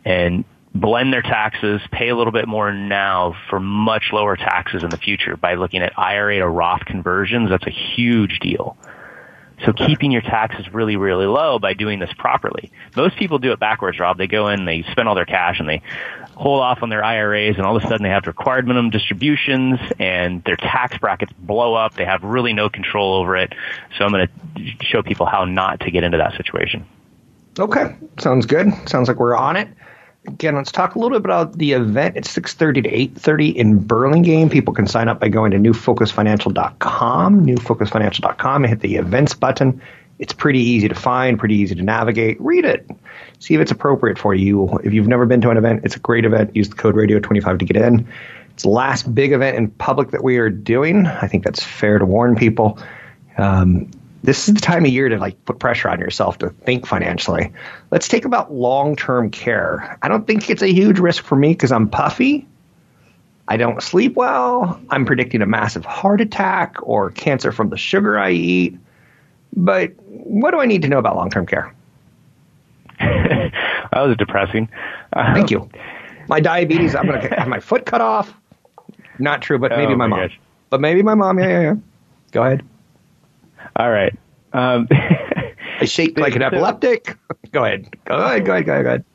and 0.03 0.45
blend 0.73 1.13
their 1.13 1.21
taxes, 1.21 1.81
pay 1.91 2.09
a 2.09 2.15
little 2.15 2.33
bit 2.33 2.47
more 2.47 2.73
now 2.73 3.35
for 3.49 3.59
much 3.59 4.05
lower 4.11 4.35
taxes 4.35 4.83
in 4.83 4.89
the 4.89 4.97
future 4.97 5.37
by 5.37 5.55
looking 5.55 5.81
at 5.81 5.97
IRA 5.97 6.39
to 6.39 6.47
Roth 6.47 6.85
conversions. 6.85 7.49
That's 7.49 7.67
a 7.67 7.95
huge 7.95 8.39
deal. 8.39 8.77
So 9.65 9.71
keeping 9.71 10.11
your 10.11 10.21
taxes 10.21 10.65
really, 10.73 10.97
really 10.97 11.27
low 11.27 11.59
by 11.59 11.73
doing 11.73 11.99
this 11.99 12.11
properly. 12.17 12.71
Most 12.95 13.15
people 13.15 13.39
do 13.39 13.53
it 13.53 13.59
backwards, 13.59 13.99
Rob. 13.99 14.17
They 14.17 14.27
go 14.27 14.49
in, 14.49 14.65
they 14.65 14.83
spend 14.91 15.07
all 15.07 15.15
their 15.15 15.25
cash, 15.25 15.59
and 15.59 15.69
they 15.69 15.81
hold 16.35 16.61
off 16.61 16.83
on 16.83 16.89
their 16.89 17.03
IRAs, 17.03 17.57
and 17.57 17.65
all 17.65 17.75
of 17.75 17.83
a 17.83 17.87
sudden 17.87 18.03
they 18.03 18.09
have 18.09 18.27
required 18.27 18.67
minimum 18.67 18.91
distributions, 18.91 19.79
and 19.99 20.43
their 20.43 20.55
tax 20.55 20.97
brackets 20.97 21.33
blow 21.39 21.73
up. 21.73 21.95
They 21.95 22.05
have 22.05 22.23
really 22.23 22.53
no 22.53 22.69
control 22.69 23.15
over 23.15 23.35
it. 23.37 23.53
So 23.97 24.05
I'm 24.05 24.11
going 24.11 24.27
to 24.27 24.85
show 24.85 25.01
people 25.01 25.25
how 25.25 25.45
not 25.45 25.79
to 25.81 25.91
get 25.91 26.03
into 26.03 26.17
that 26.17 26.35
situation. 26.35 26.85
Okay, 27.57 27.95
sounds 28.19 28.45
good. 28.45 28.67
Sounds 28.89 29.07
like 29.07 29.17
we're 29.17 29.35
on 29.35 29.55
it. 29.55 29.69
Again, 30.27 30.55
let's 30.55 30.71
talk 30.71 30.95
a 30.95 30.99
little 30.99 31.17
bit 31.19 31.25
about 31.25 31.57
the 31.57 31.73
event. 31.73 32.17
It's 32.17 32.35
6.30 32.35 32.83
to 32.83 33.19
8.30 33.19 33.55
in 33.55 33.79
Burlingame. 33.79 34.49
People 34.49 34.73
can 34.73 34.87
sign 34.87 35.07
up 35.07 35.19
by 35.19 35.29
going 35.29 35.51
to 35.51 35.57
newfocusfinancial.com, 35.57 37.45
newfocusfinancial.com, 37.45 38.63
and 38.63 38.69
hit 38.69 38.79
the 38.79 38.95
events 38.95 39.33
button. 39.35 39.81
It's 40.17 40.33
pretty 40.33 40.59
easy 40.59 40.87
to 40.87 40.95
find, 40.95 41.37
pretty 41.37 41.55
easy 41.55 41.75
to 41.75 41.83
navigate. 41.83 42.39
Read 42.39 42.65
it. 42.65 42.89
See 43.39 43.53
if 43.53 43.61
it's 43.61 43.71
appropriate 43.71 44.17
for 44.17 44.33
you. 44.33 44.79
If 44.83 44.93
you've 44.93 45.07
never 45.07 45.25
been 45.25 45.41
to 45.41 45.49
an 45.49 45.57
event, 45.57 45.81
it's 45.83 45.95
a 45.95 45.99
great 45.99 46.25
event. 46.25 46.55
Use 46.55 46.69
the 46.69 46.75
code 46.75 46.95
radio25 46.95 47.59
to 47.59 47.65
get 47.65 47.75
in. 47.75 48.07
It's 48.53 48.63
the 48.63 48.69
last 48.69 49.13
big 49.13 49.33
event 49.33 49.57
in 49.57 49.69
public 49.71 50.11
that 50.11 50.23
we 50.23 50.37
are 50.37 50.49
doing. 50.49 51.05
I 51.05 51.27
think 51.27 51.43
that's 51.43 51.61
fair 51.61 51.99
to 51.99 52.05
warn 52.05 52.37
people. 52.37 52.79
Um, 53.37 53.91
this 54.23 54.47
is 54.47 54.55
the 54.55 54.61
time 54.61 54.85
of 54.85 54.91
year 54.91 55.09
to 55.09 55.17
like 55.17 55.43
put 55.45 55.59
pressure 55.59 55.89
on 55.89 55.99
yourself 55.99 56.37
to 56.39 56.49
think 56.49 56.87
financially. 56.87 57.51
Let's 57.91 58.07
take 58.07 58.23
about 58.25 58.53
long-term 58.53 59.29
care. 59.31 59.99
I 60.01 60.07
don't 60.07 60.25
think 60.25 60.49
it's 60.49 60.61
a 60.61 60.73
huge 60.73 60.99
risk 60.99 61.23
for 61.23 61.35
me 61.35 61.49
because 61.49 61.71
I'm 61.71 61.89
puffy. 61.89 62.47
I 63.47 63.57
don't 63.57 63.83
sleep 63.83 64.15
well. 64.15 64.79
I'm 64.89 65.05
predicting 65.05 65.41
a 65.41 65.45
massive 65.45 65.85
heart 65.85 66.21
attack 66.21 66.77
or 66.81 67.11
cancer 67.11 67.51
from 67.51 67.69
the 67.69 67.77
sugar 67.77 68.17
I 68.17 68.31
eat. 68.31 68.77
But 69.55 69.91
what 70.05 70.51
do 70.51 70.59
I 70.59 70.65
need 70.65 70.81
to 70.83 70.87
know 70.87 70.97
about 70.99 71.15
long-term 71.15 71.45
care? 71.45 71.73
that 72.99 73.51
was 73.93 74.15
depressing. 74.17 74.69
Uh, 75.13 75.33
Thank 75.33 75.51
you. 75.51 75.69
My 76.27 76.39
diabetes, 76.39 76.95
I'm 76.95 77.05
going 77.07 77.21
to 77.21 77.27
have 77.35 77.47
my 77.47 77.59
foot 77.59 77.85
cut 77.85 78.01
off. 78.01 78.33
Not 79.19 79.41
true, 79.41 79.57
but 79.59 79.71
maybe 79.71 79.93
Oh, 79.93 79.95
my, 79.95 80.07
my 80.07 80.17
mom. 80.17 80.19
gosh. 80.27 80.39
But 80.69 80.81
maybe 80.81 81.03
my 81.03 81.13
mom. 81.15 81.39
Yeah, 81.39 81.47
yeah, 81.47 81.61
yeah. 81.61 81.75
Go 82.31 82.43
ahead. 82.43 82.63
All 83.77 83.91
right. 83.91 84.13
Um, 84.53 84.87
I 84.91 85.85
shake 85.85 86.17
like 86.17 86.35
an 86.35 86.41
epileptic. 86.43 87.17
Go 87.51 87.63
ahead. 87.63 87.87
Go 88.05 88.15
ahead. 88.15 88.45
Go 88.45 88.51
ahead. 88.53 88.65
Go 88.65 88.73
ahead. 88.73 88.83
Go 88.85 88.89
ahead. 88.89 89.05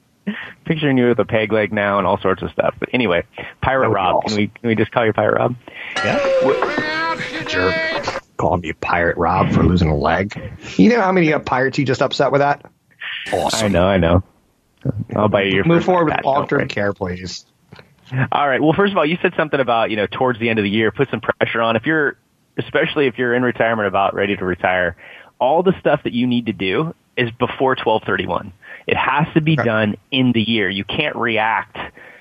picturing 0.64 0.96
you 0.98 1.08
with 1.08 1.18
a 1.18 1.24
peg 1.24 1.52
leg 1.52 1.72
now 1.72 1.98
and 1.98 2.06
all 2.06 2.18
sorts 2.20 2.42
of 2.42 2.50
stuff. 2.52 2.74
But 2.78 2.90
anyway, 2.92 3.24
Pirate 3.62 3.88
Rob. 3.90 4.24
Can 4.24 4.36
we 4.36 4.46
can 4.48 4.68
we 4.68 4.74
just 4.74 4.92
call 4.92 5.04
you 5.04 5.12
Pirate 5.12 5.34
Rob? 5.38 5.56
Yeah. 5.96 7.44
Jerk. 7.46 8.06
Calling 8.40 8.62
me 8.62 8.72
Pirate 8.72 9.18
Rob 9.18 9.52
for 9.52 9.62
losing 9.62 9.88
a 9.88 9.96
leg. 9.96 10.40
You 10.76 10.88
know 10.88 11.02
how 11.02 11.12
many 11.12 11.30
uh, 11.30 11.40
pirates 11.40 11.76
you 11.76 11.84
just 11.84 12.00
upset 12.00 12.32
with 12.32 12.40
that? 12.40 12.64
Awesome. 13.30 13.66
I 13.66 13.68
know, 13.68 13.86
I 13.86 13.98
know. 13.98 14.22
I'll 15.14 15.28
buy 15.28 15.42
you 15.42 15.56
your 15.56 15.64
Move 15.64 15.84
forward 15.84 16.06
with 16.06 16.24
long-term 16.24 16.68
care, 16.68 16.94
please. 16.94 17.44
All 18.32 18.48
right. 18.48 18.62
Well, 18.62 18.72
first 18.72 18.92
of 18.92 18.96
all, 18.96 19.04
you 19.04 19.18
said 19.20 19.34
something 19.36 19.60
about 19.60 19.90
you 19.90 19.96
know 19.96 20.06
towards 20.06 20.40
the 20.40 20.48
end 20.48 20.58
of 20.58 20.62
the 20.62 20.70
year, 20.70 20.90
put 20.90 21.10
some 21.10 21.20
pressure 21.20 21.60
on. 21.60 21.76
If 21.76 21.84
you're, 21.84 22.16
especially 22.56 23.08
if 23.08 23.18
you're 23.18 23.34
in 23.34 23.42
retirement, 23.42 23.88
about 23.88 24.14
ready 24.14 24.36
to 24.36 24.44
retire, 24.44 24.96
all 25.38 25.62
the 25.62 25.78
stuff 25.78 26.00
that 26.04 26.14
you 26.14 26.26
need 26.26 26.46
to 26.46 26.54
do 26.54 26.94
is 27.18 27.30
before 27.32 27.76
twelve 27.76 28.04
thirty 28.04 28.26
one. 28.26 28.54
It 28.86 28.96
has 28.96 29.26
to 29.34 29.42
be 29.42 29.54
done 29.54 29.96
in 30.10 30.32
the 30.32 30.40
year. 30.40 30.68
You 30.70 30.84
can't 30.84 31.14
react 31.14 31.76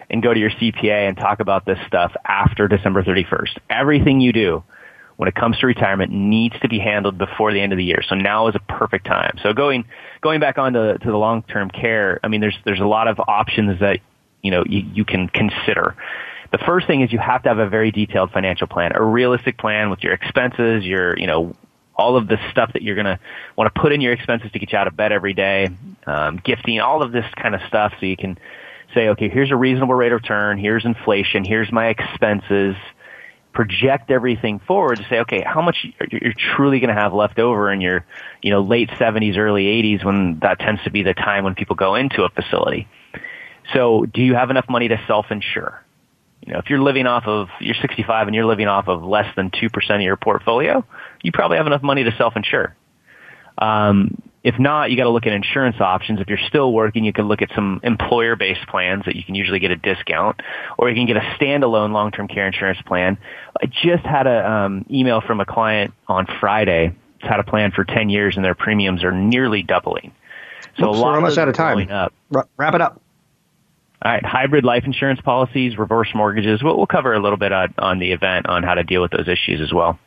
and 0.09 0.21
go 0.21 0.33
to 0.33 0.39
your 0.39 0.51
CPA 0.51 1.07
and 1.07 1.17
talk 1.17 1.39
about 1.39 1.65
this 1.65 1.79
stuff 1.87 2.11
after 2.25 2.67
December 2.67 3.03
thirty 3.03 3.23
first. 3.23 3.57
Everything 3.69 4.19
you 4.19 4.33
do 4.33 4.63
when 5.19 5.27
it 5.27 5.35
comes 5.35 5.57
to 5.57 5.67
retirement 5.67 6.13
needs 6.13 6.57
to 6.61 6.69
be 6.69 6.79
handled 6.79 7.17
before 7.17 7.51
the 7.51 7.59
end 7.59 7.73
of 7.73 7.77
the 7.77 7.83
year. 7.83 8.01
So 8.07 8.15
now 8.15 8.47
is 8.47 8.55
a 8.55 8.59
perfect 8.71 9.05
time. 9.05 9.37
So 9.43 9.51
going 9.51 9.83
going 10.21 10.39
back 10.39 10.57
on 10.57 10.71
to, 10.71 10.97
to 10.97 11.11
the 11.11 11.17
long 11.17 11.43
term 11.43 11.69
care, 11.69 12.21
I 12.23 12.29
mean, 12.29 12.39
there's 12.39 12.57
there's 12.63 12.79
a 12.79 12.85
lot 12.85 13.09
of 13.09 13.19
options 13.27 13.81
that 13.81 13.99
you 14.41 14.49
know 14.49 14.63
you, 14.65 14.79
you 14.93 15.03
can 15.03 15.27
consider. 15.27 15.97
The 16.53 16.57
first 16.59 16.87
thing 16.87 17.01
is 17.01 17.11
you 17.11 17.19
have 17.19 17.43
to 17.43 17.49
have 17.49 17.59
a 17.59 17.67
very 17.67 17.91
detailed 17.91 18.31
financial 18.31 18.67
plan, 18.67 18.93
a 18.95 19.03
realistic 19.03 19.57
plan 19.57 19.89
with 19.89 20.01
your 20.03 20.13
expenses, 20.13 20.85
your 20.85 21.19
you 21.19 21.27
know 21.27 21.53
all 21.97 22.15
of 22.15 22.29
the 22.29 22.37
stuff 22.51 22.71
that 22.71 22.81
you're 22.81 22.95
going 22.95 23.03
to 23.03 23.19
want 23.57 23.75
to 23.75 23.77
put 23.77 23.91
in 23.91 23.99
your 23.99 24.13
expenses 24.13 24.49
to 24.53 24.59
get 24.59 24.71
you 24.71 24.77
out 24.77 24.87
of 24.87 24.95
bed 24.95 25.11
every 25.11 25.33
day, 25.33 25.67
um, 26.07 26.39
gifting, 26.45 26.79
all 26.79 27.03
of 27.03 27.11
this 27.11 27.25
kind 27.35 27.55
of 27.55 27.61
stuff, 27.67 27.91
so 27.99 28.05
you 28.05 28.15
can 28.15 28.39
say, 28.93 29.09
okay, 29.09 29.27
here's 29.27 29.51
a 29.51 29.55
reasonable 29.57 29.95
rate 29.95 30.13
of 30.13 30.21
return, 30.21 30.57
here's 30.57 30.85
inflation, 30.85 31.43
here's 31.43 31.69
my 31.73 31.87
expenses 31.87 32.77
project 33.53 34.11
everything 34.11 34.59
forward 34.59 34.97
to 34.97 35.05
say, 35.09 35.19
okay, 35.19 35.43
how 35.45 35.61
much 35.61 35.85
you're 36.11 36.33
truly 36.55 36.79
going 36.79 36.93
to 36.93 36.99
have 36.99 37.13
left 37.13 37.39
over 37.39 37.71
in 37.71 37.81
your, 37.81 38.05
you 38.41 38.51
know, 38.51 38.61
late 38.61 38.89
70s, 38.89 39.37
early 39.37 39.65
80s 39.65 40.03
when 40.03 40.39
that 40.39 40.59
tends 40.59 40.83
to 40.83 40.91
be 40.91 41.03
the 41.03 41.13
time 41.13 41.43
when 41.43 41.55
people 41.55 41.75
go 41.75 41.95
into 41.95 42.23
a 42.23 42.29
facility. 42.29 42.87
So 43.73 44.05
do 44.05 44.21
you 44.21 44.35
have 44.35 44.49
enough 44.49 44.69
money 44.69 44.87
to 44.87 45.01
self-insure? 45.07 45.83
You 46.45 46.53
know, 46.53 46.59
if 46.59 46.69
you're 46.69 46.81
living 46.81 47.05
off 47.05 47.25
of, 47.27 47.49
you're 47.59 47.75
65 47.75 48.27
and 48.27 48.35
you're 48.35 48.45
living 48.45 48.67
off 48.67 48.87
of 48.87 49.03
less 49.03 49.33
than 49.35 49.51
2% 49.51 49.95
of 49.95 50.01
your 50.01 50.15
portfolio, 50.15 50.85
you 51.21 51.31
probably 51.31 51.57
have 51.57 51.67
enough 51.67 51.83
money 51.83 52.03
to 52.03 52.15
self-insure. 52.17 52.75
Um, 53.57 54.21
if 54.43 54.57
not, 54.57 54.89
you 54.89 54.97
got 54.97 55.03
to 55.03 55.09
look 55.09 55.25
at 55.25 55.33
insurance 55.33 55.77
options. 55.81 56.21
If 56.21 56.29
you're 56.29 56.39
still 56.47 56.71
working, 56.71 57.03
you 57.03 57.11
can 57.11 57.27
look 57.27 57.41
at 57.41 57.49
some 57.53 57.81
employer-based 57.83 58.67
plans 58.67 59.03
that 59.05 59.15
you 59.15 59.23
can 59.23 59.35
usually 59.35 59.59
get 59.59 59.71
a 59.71 59.75
discount, 59.75 60.39
or 60.77 60.89
you 60.89 60.95
can 60.95 61.05
get 61.05 61.17
a 61.17 61.35
standalone 61.37 61.91
long-term 61.91 62.29
care 62.29 62.47
insurance 62.47 62.79
plan. 62.85 63.17
I 63.61 63.65
just 63.65 64.05
had 64.05 64.27
a 64.27 64.49
um, 64.49 64.85
email 64.89 65.19
from 65.21 65.41
a 65.41 65.45
client 65.45 65.93
on 66.07 66.25
Friday. 66.39 66.95
It's 67.19 67.27
had 67.27 67.41
a 67.41 67.43
plan 67.43 67.71
for 67.71 67.83
10 67.83 68.09
years, 68.09 68.37
and 68.37 68.45
their 68.45 68.55
premiums 68.55 69.03
are 69.03 69.11
nearly 69.11 69.61
doubling. 69.61 70.13
So 70.77 70.89
Oops, 70.89 70.97
a 70.97 71.01
lot 71.01 71.09
we're 71.09 71.15
almost 71.15 71.37
of 71.37 71.41
out 71.41 71.47
of 71.49 71.55
time. 71.55 71.91
Up. 71.91 72.13
Ra- 72.31 72.43
wrap 72.55 72.75
it 72.75 72.81
up. 72.81 73.01
All 74.01 74.11
right, 74.13 74.25
hybrid 74.25 74.63
life 74.63 74.83
insurance 74.85 75.19
policies, 75.19 75.77
reverse 75.77 76.07
mortgages. 76.15 76.63
We'll, 76.63 76.77
we'll 76.77 76.87
cover 76.87 77.13
a 77.13 77.21
little 77.21 77.37
bit 77.37 77.51
on, 77.51 77.73
on 77.77 77.99
the 77.99 78.13
event 78.13 78.47
on 78.47 78.63
how 78.63 78.75
to 78.75 78.83
deal 78.83 79.01
with 79.01 79.11
those 79.11 79.27
issues 79.27 79.59
as 79.59 79.73
well. 79.73 79.99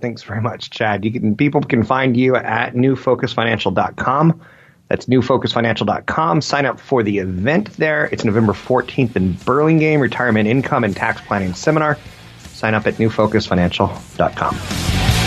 Thanks 0.00 0.22
very 0.22 0.40
much, 0.40 0.70
Chad. 0.70 1.04
You 1.04 1.12
can 1.12 1.36
people 1.36 1.60
can 1.60 1.82
find 1.82 2.16
you 2.16 2.36
at 2.36 2.74
newfocusfinancial.com. 2.74 4.40
That's 4.88 5.06
newfocusfinancial.com. 5.06 6.40
Sign 6.40 6.66
up 6.66 6.80
for 6.80 7.04
the 7.04 7.18
event 7.18 7.76
there. 7.76 8.06
It's 8.06 8.24
November 8.24 8.52
14th 8.52 9.14
in 9.14 9.34
Burlingame, 9.34 10.00
Retirement 10.00 10.48
Income 10.48 10.84
and 10.84 10.96
Tax 10.96 11.20
Planning 11.20 11.54
Seminar. 11.54 11.98
Sign 12.38 12.74
up 12.74 12.86
at 12.86 12.94
newfocusfinancial.com. 12.94 15.19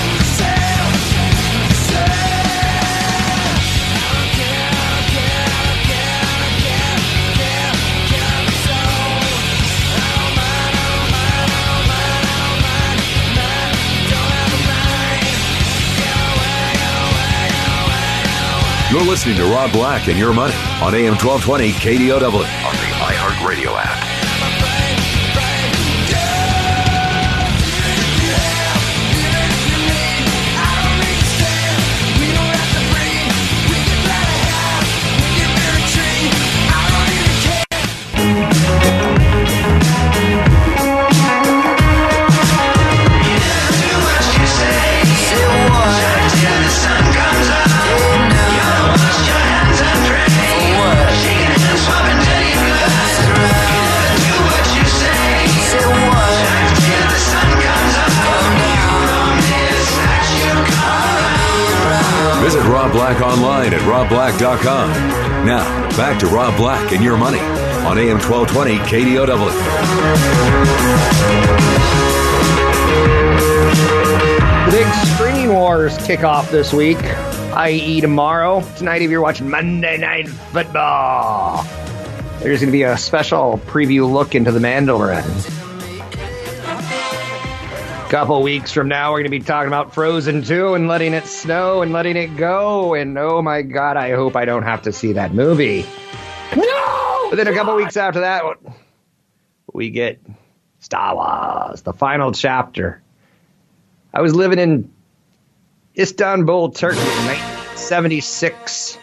You're 18.93 19.01
listening 19.01 19.37
to 19.37 19.45
Rob 19.45 19.71
Black 19.71 20.07
and 20.07 20.19
Your 20.19 20.33
Money 20.33 20.53
on 20.79 20.93
AM 20.93 21.15
1220 21.17 21.71
KDOW 21.71 22.25
on 22.25 22.31
the 22.31 22.91
iHeartRadio 23.01 23.75
app. 23.75 24.12
Rob 62.83 62.91
Black 62.91 63.21
online 63.21 63.73
at 63.73 63.79
robblack.com. 63.83 64.89
Now, 65.45 65.87
back 65.95 66.19
to 66.19 66.27
Rob 66.27 66.57
Black 66.57 66.91
and 66.91 67.01
Your 67.01 67.15
Money 67.15 67.39
on 67.39 67.97
AM 67.97 68.19
1220 68.19 68.75
KDOW. 68.79 69.25
The 74.65 74.71
big 74.71 74.93
streaming 75.15 75.53
wars 75.53 75.97
kick 75.99 76.25
off 76.25 76.51
this 76.51 76.73
week, 76.73 77.01
i.e., 77.55 78.01
tomorrow. 78.01 78.61
Tonight, 78.75 79.01
if 79.01 79.09
you're 79.09 79.21
watching 79.21 79.49
Monday 79.49 79.97
Night 79.97 80.27
Football, 80.27 81.63
there's 82.39 82.59
going 82.59 82.67
to 82.67 82.73
be 82.73 82.83
a 82.83 82.97
special 82.97 83.61
preview 83.65 84.11
look 84.11 84.35
into 84.35 84.51
the 84.51 84.59
Mandalorian. 84.59 85.62
Couple 88.13 88.43
weeks 88.43 88.71
from 88.71 88.87
now, 88.89 89.11
we're 89.11 89.23
going 89.23 89.31
to 89.31 89.31
be 89.31 89.39
talking 89.39 89.69
about 89.69 89.91
Frozen 89.91 90.43
2 90.43 90.75
and 90.75 90.87
letting 90.87 91.15
it 91.15 91.25
snow 91.25 91.81
and 91.81 91.91
letting 91.91 92.15
it 92.15 92.37
go. 92.37 92.93
And 92.93 93.17
oh 93.17 93.41
my 93.41 93.63
God, 93.63 93.97
I 93.97 94.11
hope 94.11 94.35
I 94.35 94.45
don't 94.45 94.61
have 94.61 94.83
to 94.83 94.91
see 94.91 95.13
that 95.13 95.33
movie. 95.33 95.83
No! 96.55 97.27
But 97.31 97.37
then 97.37 97.47
a 97.47 97.53
couple 97.53 97.75
weeks 97.75 97.97
after 97.97 98.19
that, 98.19 98.43
we 99.73 99.89
get 99.89 100.21
Star 100.77 101.15
Wars, 101.15 101.81
the 101.81 101.91
final 101.91 102.31
chapter. 102.31 103.01
I 104.13 104.21
was 104.21 104.35
living 104.35 104.59
in 104.59 104.93
Istanbul, 105.97 106.69
Turkey 106.69 106.99
in 106.99 107.25
1976. 107.25 108.99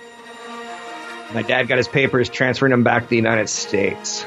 My 1.34 1.42
dad 1.42 1.64
got 1.64 1.78
his 1.78 1.88
papers 1.88 2.28
transferring 2.28 2.72
him 2.72 2.84
back 2.84 3.02
to 3.02 3.08
the 3.08 3.16
United 3.16 3.48
States. 3.48 4.24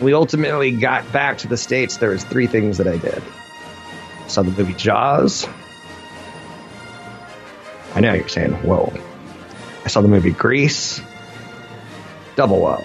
We 0.00 0.14
ultimately 0.14 0.72
got 0.72 1.10
back 1.12 1.38
to 1.38 1.48
the 1.48 1.56
States. 1.56 1.98
There 1.98 2.10
was 2.10 2.24
three 2.24 2.46
things 2.46 2.78
that 2.78 2.88
I 2.88 2.96
did. 2.96 3.22
I 4.24 4.28
Saw 4.28 4.42
the 4.42 4.50
movie 4.50 4.74
Jaws. 4.74 5.46
I 7.94 8.00
know 8.00 8.14
you're 8.14 8.28
saying, 8.28 8.52
whoa. 8.62 8.92
I 9.84 9.88
saw 9.88 10.00
the 10.00 10.08
movie 10.08 10.30
Grease. 10.30 11.00
Double 12.36 12.60
whoa. 12.60 12.82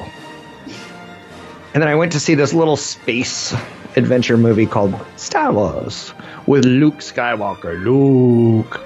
And 1.74 1.82
then 1.82 1.88
I 1.88 1.96
went 1.96 2.12
to 2.14 2.20
see 2.20 2.36
this 2.36 2.54
little 2.54 2.76
space 2.76 3.54
adventure 3.96 4.38
movie 4.38 4.66
called 4.66 4.96
Star 5.16 5.52
Wars 5.52 6.14
with 6.46 6.66
Luke 6.66 6.98
Skywalker. 6.98 7.84
Luke. 7.84 8.82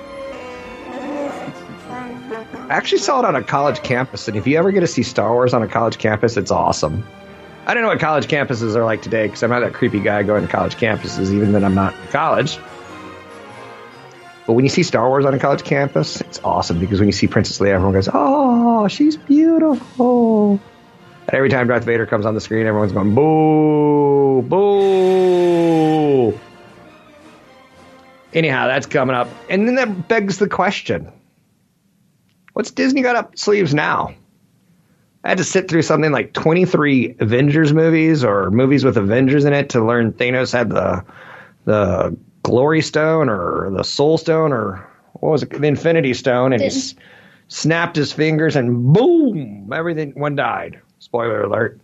I 2.70 2.76
actually 2.76 3.00
saw 3.00 3.20
it 3.20 3.26
on 3.26 3.36
a 3.36 3.44
college 3.44 3.84
campus, 3.84 4.28
and 4.28 4.38
if 4.38 4.48
you 4.48 4.58
ever 4.58 4.72
get 4.72 4.80
to 4.82 4.88
see 4.88 5.04
Star 5.04 5.32
Wars 5.34 5.54
on 5.54 5.62
a 5.62 5.68
college 5.68 5.98
campus, 5.98 6.38
it's 6.38 6.52
awesome. 6.52 7.06
I 7.72 7.74
don't 7.74 7.84
know 7.84 7.88
what 7.88 8.02
college 8.02 8.28
campuses 8.28 8.76
are 8.76 8.84
like 8.84 9.02
today 9.02 9.28
because 9.28 9.42
I'm 9.44 9.50
not 9.50 9.62
that 9.62 9.74
creepy 9.74 10.02
guy 10.02 10.24
going 10.24 10.46
to 10.46 10.52
college 10.52 10.76
campuses, 10.76 11.34
even 11.34 11.54
when 11.54 11.64
I'm 11.64 11.74
not 11.74 11.94
in 11.94 12.08
college. 12.08 12.60
But 14.46 14.56
when 14.56 14.66
you 14.66 14.70
see 14.70 14.84
Star 14.84 15.08
Wars 15.08 15.24
on 15.24 15.34
a 15.34 15.40
college 15.40 15.64
campus, 15.64 16.20
it's 16.20 16.42
awesome 16.44 16.82
because 16.82 17.00
when 17.00 17.08
you 17.08 17.14
see 17.14 17.28
Princess 17.28 17.60
Leia, 17.60 17.70
everyone 17.70 17.94
goes, 17.94 18.10
"Oh, 18.12 18.90
she's 18.90 19.16
beautiful." 19.16 20.60
And 21.28 21.34
every 21.34 21.48
time 21.48 21.70
Darth 21.70 21.86
Vader 21.86 22.06
comes 22.06 22.26
on 22.26 22.36
the 22.36 22.42
screen, 22.42 22.68
everyone's 22.68 22.92
going, 22.92 23.16
"Boo, 23.16 24.42
boo." 24.42 26.38
Anyhow, 28.34 28.68
that's 28.68 28.86
coming 28.86 29.16
up, 29.16 29.30
and 29.50 29.66
then 29.66 29.76
that 29.76 30.10
begs 30.10 30.40
the 30.40 30.50
question: 30.50 31.10
What's 32.52 32.72
Disney 32.72 33.02
got 33.02 33.16
up 33.16 33.40
sleeves 33.40 33.74
now? 33.74 34.14
I 35.24 35.30
had 35.30 35.38
to 35.38 35.44
sit 35.44 35.68
through 35.70 35.84
something 35.84 36.12
like 36.12 36.34
23 36.34 37.16
Avengers 37.20 37.74
movies 37.74 38.24
or 38.24 38.50
movies 38.50 38.84
with 38.84 38.98
Avengers 38.98 39.46
in 39.46 39.54
it 39.54 39.70
to 39.70 39.86
learn 39.86 40.14
Thanos 40.14 40.52
had 40.52 40.70
the 40.70 41.04
the 41.66 42.18
Glory 42.44 42.82
Stone 42.82 43.30
or 43.30 43.70
the 43.72 43.84
Soul 43.84 44.18
Stone 44.18 44.52
or 44.52 44.86
what 45.14 45.30
was 45.30 45.44
it, 45.44 45.52
the 45.52 45.68
Infinity 45.68 46.16
Stone, 46.16 46.54
and 46.54 46.62
he 46.62 46.68
s- 46.70 46.96
snapped 47.50 47.96
his 47.96 48.12
fingers 48.12 48.56
and 48.56 48.94
boom, 48.94 49.72
everything 49.72 50.12
one 50.14 50.36
died. 50.36 50.80
Spoiler 51.00 51.44
alert. 51.44 51.80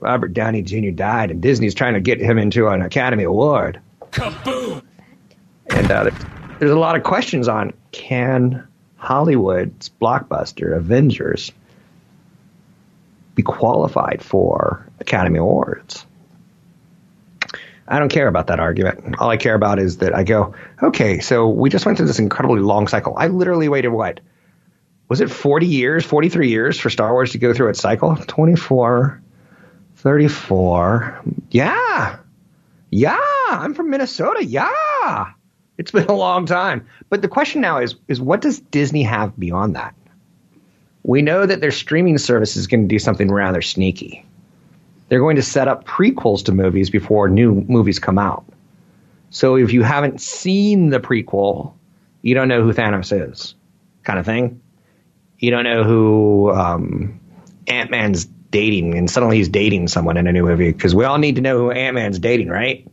Robert 0.00 0.34
Downey 0.34 0.62
Jr. 0.62 0.90
died, 0.90 1.30
and 1.30 1.40
Disney's 1.40 1.74
trying 1.74 1.94
to 1.94 2.00
get 2.00 2.20
him 2.20 2.36
into 2.36 2.68
an 2.68 2.82
Academy 2.82 3.22
Award. 3.24 3.80
Kaboom! 4.10 4.82
And 5.70 5.90
uh, 5.90 6.10
there's 6.58 6.72
a 6.72 6.78
lot 6.78 6.96
of 6.96 7.04
questions 7.04 7.46
on 7.48 7.72
can 7.92 8.66
Hollywood's 8.96 9.90
blockbuster 10.02 10.76
Avengers 10.76 11.50
be 11.50 11.56
qualified 13.62 14.20
for 14.24 14.84
Academy 14.98 15.38
Awards? 15.38 16.04
I 17.86 18.00
don't 18.00 18.08
care 18.08 18.26
about 18.26 18.48
that 18.48 18.58
argument. 18.58 19.20
All 19.20 19.30
I 19.30 19.36
care 19.36 19.54
about 19.54 19.78
is 19.78 19.98
that 19.98 20.16
I 20.16 20.24
go, 20.24 20.56
okay, 20.82 21.20
so 21.20 21.48
we 21.48 21.70
just 21.70 21.86
went 21.86 21.96
through 21.96 22.08
this 22.08 22.18
incredibly 22.18 22.58
long 22.58 22.88
cycle. 22.88 23.14
I 23.16 23.28
literally 23.28 23.68
waited 23.68 23.90
what? 23.90 24.18
Was 25.08 25.20
it 25.20 25.30
40 25.30 25.66
years, 25.66 26.04
43 26.04 26.48
years 26.48 26.80
for 26.80 26.90
Star 26.90 27.12
Wars 27.12 27.30
to 27.32 27.38
go 27.38 27.54
through 27.54 27.68
its 27.68 27.80
cycle? 27.80 28.16
24, 28.16 29.22
34. 29.94 31.22
Yeah. 31.52 32.16
Yeah. 32.90 33.20
I'm 33.48 33.74
from 33.74 33.90
Minnesota. 33.90 34.44
Yeah. 34.44 35.26
It's 35.78 35.92
been 35.92 36.06
a 36.06 36.16
long 36.16 36.46
time. 36.46 36.88
But 37.08 37.22
the 37.22 37.28
question 37.28 37.60
now 37.60 37.78
is 37.78 37.94
is 38.08 38.20
what 38.20 38.40
does 38.40 38.58
Disney 38.58 39.04
have 39.04 39.38
beyond 39.38 39.76
that? 39.76 39.94
We 41.04 41.22
know 41.22 41.46
that 41.46 41.60
their 41.60 41.72
streaming 41.72 42.18
service 42.18 42.56
is 42.56 42.66
going 42.66 42.82
to 42.82 42.88
do 42.88 42.98
something 42.98 43.30
rather 43.30 43.62
sneaky. 43.62 44.24
They're 45.08 45.20
going 45.20 45.36
to 45.36 45.42
set 45.42 45.68
up 45.68 45.84
prequels 45.84 46.44
to 46.44 46.52
movies 46.52 46.90
before 46.90 47.28
new 47.28 47.64
movies 47.68 47.98
come 47.98 48.18
out. 48.18 48.44
So 49.30 49.56
if 49.56 49.72
you 49.72 49.82
haven't 49.82 50.20
seen 50.20 50.90
the 50.90 51.00
prequel, 51.00 51.72
you 52.22 52.34
don't 52.34 52.48
know 52.48 52.62
who 52.62 52.72
Thanos 52.72 53.12
is, 53.12 53.54
kind 54.04 54.18
of 54.18 54.24
thing. 54.24 54.60
You 55.38 55.50
don't 55.50 55.64
know 55.64 55.82
who 55.82 56.52
um, 56.52 57.20
Ant 57.66 57.90
Man's 57.90 58.24
dating, 58.24 58.96
and 58.96 59.10
suddenly 59.10 59.38
he's 59.38 59.48
dating 59.48 59.88
someone 59.88 60.16
in 60.16 60.26
a 60.26 60.32
new 60.32 60.44
movie 60.44 60.70
because 60.70 60.94
we 60.94 61.04
all 61.04 61.18
need 61.18 61.36
to 61.36 61.42
know 61.42 61.58
who 61.58 61.70
Ant 61.72 61.94
Man's 61.94 62.18
dating, 62.18 62.48
right? 62.48 62.86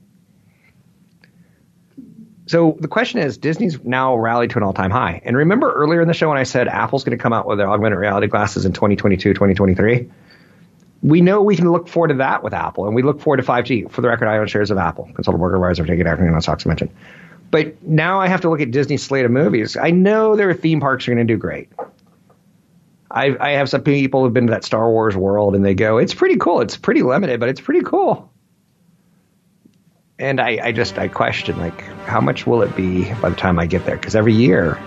So 2.49 2.75
the 2.79 2.87
question 2.87 3.19
is, 3.19 3.37
Disney's 3.37 3.77
now 3.83 4.15
rallied 4.15 4.49
to 4.49 4.57
an 4.57 4.63
all-time 4.63 4.89
high. 4.89 5.21
And 5.23 5.37
remember 5.37 5.71
earlier 5.71 6.01
in 6.01 6.07
the 6.07 6.15
show 6.15 6.29
when 6.29 6.39
I 6.39 6.43
said 6.43 6.67
Apple's 6.67 7.03
going 7.03 7.15
to 7.15 7.21
come 7.21 7.31
out 7.31 7.45
with 7.45 7.59
their 7.59 7.69
augmented 7.69 7.99
reality 7.99 8.25
glasses 8.25 8.65
in 8.65 8.73
2022, 8.73 9.35
2023? 9.35 10.09
We 11.03 11.21
know 11.21 11.43
we 11.43 11.55
can 11.55 11.71
look 11.71 11.87
forward 11.87 12.07
to 12.07 12.15
that 12.15 12.41
with 12.41 12.55
Apple, 12.55 12.87
and 12.87 12.95
we 12.95 13.03
look 13.03 13.21
forward 13.21 13.37
to 13.37 13.43
5G. 13.43 13.91
For 13.91 14.01
the 14.01 14.07
record, 14.07 14.27
I 14.27 14.39
own 14.39 14.47
shares 14.47 14.71
of 14.71 14.79
Apple. 14.79 15.07
Consultant 15.13 15.39
worker 15.39 15.59
wires 15.59 15.79
are 15.79 15.85
taking 15.85 16.07
everything 16.07 16.33
on 16.33 16.41
stocks 16.41 16.65
mentioned. 16.65 16.89
But 17.51 17.83
now 17.83 18.19
I 18.19 18.27
have 18.27 18.41
to 18.41 18.49
look 18.49 18.61
at 18.61 18.71
Disney's 18.71 19.03
slate 19.03 19.25
of 19.25 19.31
movies. 19.31 19.77
I 19.77 19.91
know 19.91 20.35
their 20.35 20.51
theme 20.55 20.79
parks 20.79 21.07
are 21.07 21.13
going 21.13 21.27
to 21.27 21.31
do 21.31 21.37
great. 21.37 21.69
I, 23.11 23.37
I 23.39 23.51
have 23.51 23.69
some 23.69 23.83
people 23.83 24.23
who've 24.23 24.33
been 24.33 24.47
to 24.47 24.51
that 24.53 24.63
Star 24.63 24.89
Wars 24.89 25.15
world, 25.15 25.53
and 25.53 25.63
they 25.63 25.75
go, 25.75 25.99
"It's 25.99 26.15
pretty 26.15 26.37
cool. 26.37 26.61
It's 26.61 26.77
pretty 26.77 27.03
limited, 27.03 27.39
but 27.39 27.47
it's 27.49 27.61
pretty 27.61 27.81
cool." 27.81 28.31
And 30.19 30.41
I, 30.41 30.59
I 30.61 30.71
just 30.73 30.99
I 30.99 31.07
question 31.07 31.57
like, 31.57 31.81
how 32.05 32.19
much 32.19 32.45
will 32.45 32.61
it 32.61 32.75
be 32.75 33.11
by 33.21 33.29
the 33.29 33.37
time 33.37 33.57
I 33.57 33.65
get 33.65 33.85
there? 33.85 33.95
Because 33.95 34.17
every 34.17 34.33
year, 34.33 34.77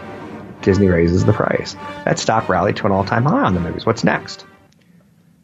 Disney 0.60 0.88
raises 0.88 1.24
the 1.24 1.32
price. 1.32 1.74
That 2.04 2.18
stock 2.18 2.50
rallied 2.50 2.76
to 2.76 2.86
an 2.86 2.92
all-time 2.92 3.24
high 3.24 3.40
on 3.40 3.54
the 3.54 3.60
movies. 3.60 3.86
What's 3.86 4.04
next? 4.04 4.44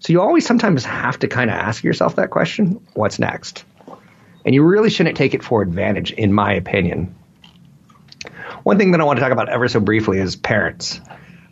So 0.00 0.12
you 0.12 0.20
always 0.20 0.46
sometimes 0.46 0.84
have 0.84 1.18
to 1.20 1.28
kind 1.28 1.48
of 1.48 1.56
ask 1.56 1.82
yourself 1.82 2.16
that 2.16 2.28
question: 2.28 2.86
What's 2.92 3.18
next? 3.18 3.64
And 4.44 4.54
you 4.54 4.62
really 4.62 4.90
shouldn't 4.90 5.16
take 5.16 5.32
it 5.32 5.42
for 5.42 5.62
advantage, 5.62 6.12
in 6.12 6.34
my 6.34 6.52
opinion. 6.52 7.16
One 8.62 8.76
thing 8.76 8.92
that 8.92 9.00
I 9.00 9.04
want 9.04 9.18
to 9.18 9.22
talk 9.22 9.32
about 9.32 9.48
ever 9.48 9.68
so 9.68 9.80
briefly 9.80 10.18
is 10.18 10.36
parents. 10.36 11.00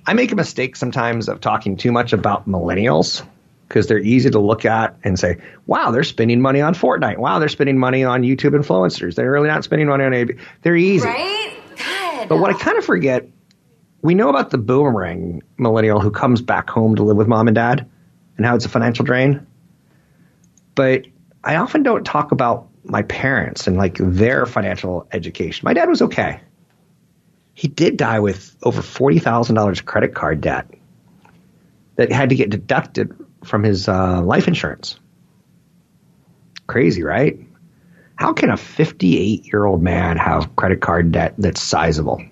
I 0.07 0.12
make 0.12 0.30
a 0.30 0.37
mistake 0.37 0.76
sometimes 0.76 1.28
of 1.28 1.41
talking 1.41 1.76
too 1.78 1.91
much 1.91 2.12
about 2.12 2.47
millennials 2.47 3.26
because 3.69 3.87
they're 3.87 3.99
easy 3.99 4.31
to 4.31 4.39
look 4.39 4.64
at 4.64 4.97
and 5.05 5.19
say, 5.19 5.37
wow, 5.67 5.91
they're 5.91 6.05
spending 6.05 6.41
money 6.41 6.61
on 6.61 6.75
Fortnite. 6.75 7.19
Wow, 7.19 7.39
they're 7.39 7.49
spending 7.49 7.79
money 7.79 8.05
on 8.05 8.23
YouTube 8.23 8.53
influencers. 8.53 9.14
They're 9.14 9.31
really 9.31 9.49
not 9.49 9.64
spending 9.64 9.89
money 9.89 10.05
on 10.05 10.14
AB. 10.14 10.35
They're 10.62 10.77
easy. 10.77 11.07
Right? 11.07 11.59
God. 11.77 12.29
But 12.29 12.39
what 12.39 12.55
I 12.55 12.59
kind 12.59 12.79
of 12.79 12.85
forget 12.85 13.29
we 14.03 14.14
know 14.14 14.29
about 14.29 14.51
the 14.51 14.59
boomerang 14.59 15.43
millennial 15.59 16.01
who 16.01 16.12
comes 16.12 16.41
back 16.41 16.71
home 16.71 16.95
to 16.95 17.03
live 17.03 17.17
with 17.17 17.27
mom 17.27 17.49
and 17.49 17.55
dad 17.55 17.89
and 18.37 18.47
how 18.47 18.55
it's 18.55 18.64
a 18.64 18.69
financial 18.69 19.05
drain. 19.05 19.45
But 20.77 21.07
I 21.43 21.57
often 21.57 21.83
don't 21.83 22.05
talk 22.05 22.31
about 22.31 22.69
my 22.85 23.03
parents 23.03 23.67
and 23.67 23.77
like 23.77 23.97
their 23.99 24.47
financial 24.47 25.09
education. 25.11 25.64
My 25.64 25.75
dad 25.75 25.89
was 25.89 26.03
okay. 26.03 26.41
He 27.55 27.67
did 27.67 27.97
die 27.97 28.21
with 28.21 28.55
over 28.62 28.81
$40,000 28.81 29.85
credit 29.85 30.14
card 30.14 30.41
debt 30.41 30.71
that 31.97 32.12
had 32.12 32.29
to 32.29 32.37
get 32.37 32.51
deducted 32.51 33.12
from 33.47 33.63
his 33.63 33.89
uh, 33.89 34.21
life 34.23 34.49
insurance. 34.49 34.99
Crazy, 36.67 37.03
right? 37.03 37.39
How 38.17 38.33
can 38.33 38.51
a 38.51 38.57
58 38.57 39.47
year 39.53 39.65
old 39.65 39.83
man 39.83 40.17
have 40.17 40.57
credit 40.57 40.81
card 40.81 41.13
debt 41.13 41.35
that's 41.39 41.63
sizable? 41.63 42.23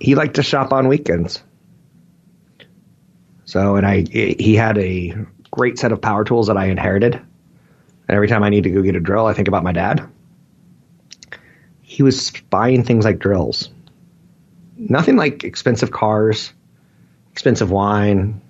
He 0.00 0.14
liked 0.14 0.36
to 0.36 0.42
shop 0.42 0.72
on 0.72 0.88
weekends. 0.88 1.42
So, 3.44 3.76
and 3.76 3.86
I, 3.86 4.04
he 4.08 4.54
had 4.54 4.76
a 4.78 5.14
great 5.50 5.78
set 5.78 5.90
of 5.90 6.02
power 6.02 6.22
tools 6.24 6.48
that 6.48 6.56
I 6.56 6.66
inherited. 6.66 7.14
And 7.14 8.14
every 8.14 8.28
time 8.28 8.42
I 8.42 8.50
need 8.50 8.64
to 8.64 8.70
go 8.70 8.82
get 8.82 8.94
a 8.94 9.00
drill, 9.00 9.26
I 9.26 9.32
think 9.32 9.48
about 9.48 9.64
my 9.64 9.72
dad. 9.72 10.06
He 11.80 12.02
was 12.02 12.30
buying 12.50 12.84
things 12.84 13.04
like 13.04 13.18
drills. 13.18 13.70
Nothing 14.76 15.16
like 15.16 15.44
expensive 15.44 15.90
cars, 15.90 16.52
expensive 17.32 17.70
wine, 17.70 18.42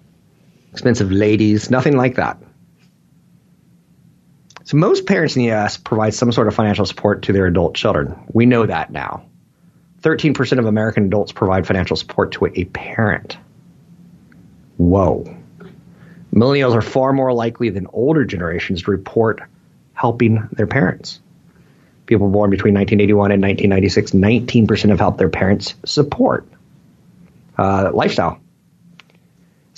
expensive 0.78 1.10
ladies, 1.10 1.70
nothing 1.70 1.96
like 1.96 2.14
that. 2.14 2.38
So 4.62 4.76
most 4.76 5.06
parents 5.06 5.34
in 5.34 5.42
the 5.42 5.50
US 5.50 5.76
provide 5.76 6.14
some 6.14 6.30
sort 6.30 6.46
of 6.46 6.54
financial 6.54 6.86
support 6.86 7.22
to 7.22 7.32
their 7.32 7.46
adult 7.46 7.74
children. 7.74 8.16
We 8.32 8.46
know 8.46 8.64
that 8.64 8.92
now. 8.92 9.24
13% 10.02 10.58
of 10.60 10.66
American 10.66 11.06
adults 11.06 11.32
provide 11.32 11.66
financial 11.66 11.96
support 11.96 12.30
to 12.32 12.46
a 12.46 12.64
parent. 12.66 13.36
Whoa. 14.76 15.24
Millennials 16.32 16.74
are 16.74 16.82
far 16.82 17.12
more 17.12 17.32
likely 17.32 17.70
than 17.70 17.88
older 17.92 18.24
generations 18.24 18.84
to 18.84 18.92
report 18.92 19.40
helping 19.94 20.48
their 20.52 20.68
parents. 20.68 21.18
People 22.06 22.28
born 22.28 22.50
between 22.50 22.74
1981 22.74 23.32
and 23.32 23.42
1996, 23.42 24.12
19% 24.12 24.90
have 24.90 25.00
helped 25.00 25.18
their 25.18 25.28
parents 25.28 25.74
support 25.84 26.46
uh, 27.58 27.90
lifestyle. 27.92 28.38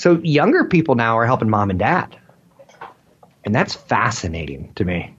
So 0.00 0.18
younger 0.22 0.64
people 0.64 0.94
now 0.94 1.18
are 1.18 1.26
helping 1.26 1.50
mom 1.50 1.68
and 1.68 1.78
dad. 1.78 2.16
And 3.44 3.54
that's 3.54 3.74
fascinating 3.74 4.72
to 4.76 4.84
me. 4.86 5.14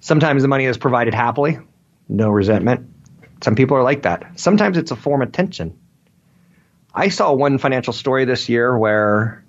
Sometimes 0.00 0.42
the 0.42 0.48
money 0.48 0.64
is 0.64 0.76
provided 0.76 1.14
happily, 1.14 1.56
no 2.08 2.30
resentment. 2.30 2.92
Some 3.44 3.54
people 3.54 3.76
are 3.76 3.84
like 3.84 4.02
that. 4.02 4.40
Sometimes 4.40 4.76
it's 4.76 4.90
a 4.90 4.96
form 4.96 5.22
of 5.22 5.30
tension. 5.30 5.78
I 6.96 7.10
saw 7.10 7.32
one 7.32 7.58
financial 7.58 7.92
story 7.92 8.24
this 8.24 8.48
year 8.48 8.76
where 8.76 9.44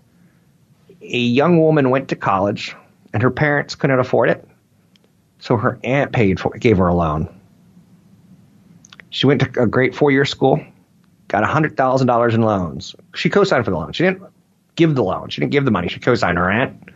a 1.01 1.17
young 1.17 1.59
woman 1.59 1.89
went 1.89 2.09
to 2.09 2.15
college 2.15 2.75
and 3.13 3.23
her 3.23 3.31
parents 3.31 3.73
couldn't 3.73 3.99
afford 3.99 4.29
it. 4.29 4.47
So 5.39 5.57
her 5.57 5.79
aunt 5.83 6.11
paid 6.11 6.39
for 6.39 6.51
gave 6.51 6.77
her 6.77 6.89
a 6.89 6.93
loan. 6.93 7.27
She 9.09 9.25
went 9.25 9.41
to 9.41 9.63
a 9.63 9.65
great 9.65 9.95
four 9.95 10.11
year 10.11 10.25
school, 10.25 10.63
got 11.31 11.45
$100,000 11.45 12.33
in 12.33 12.41
loans. 12.41 12.93
She 13.15 13.29
co 13.29 13.45
signed 13.45 13.63
for 13.63 13.71
the 13.71 13.77
loan. 13.77 13.93
She 13.93 14.03
didn't 14.03 14.21
give 14.75 14.95
the 14.95 15.03
loan, 15.03 15.29
she 15.29 15.39
didn't 15.39 15.53
give 15.53 15.63
the 15.63 15.71
money. 15.71 15.87
She 15.87 15.99
co 15.99 16.13
signed 16.13 16.37
her 16.37 16.51
aunt. 16.51 16.89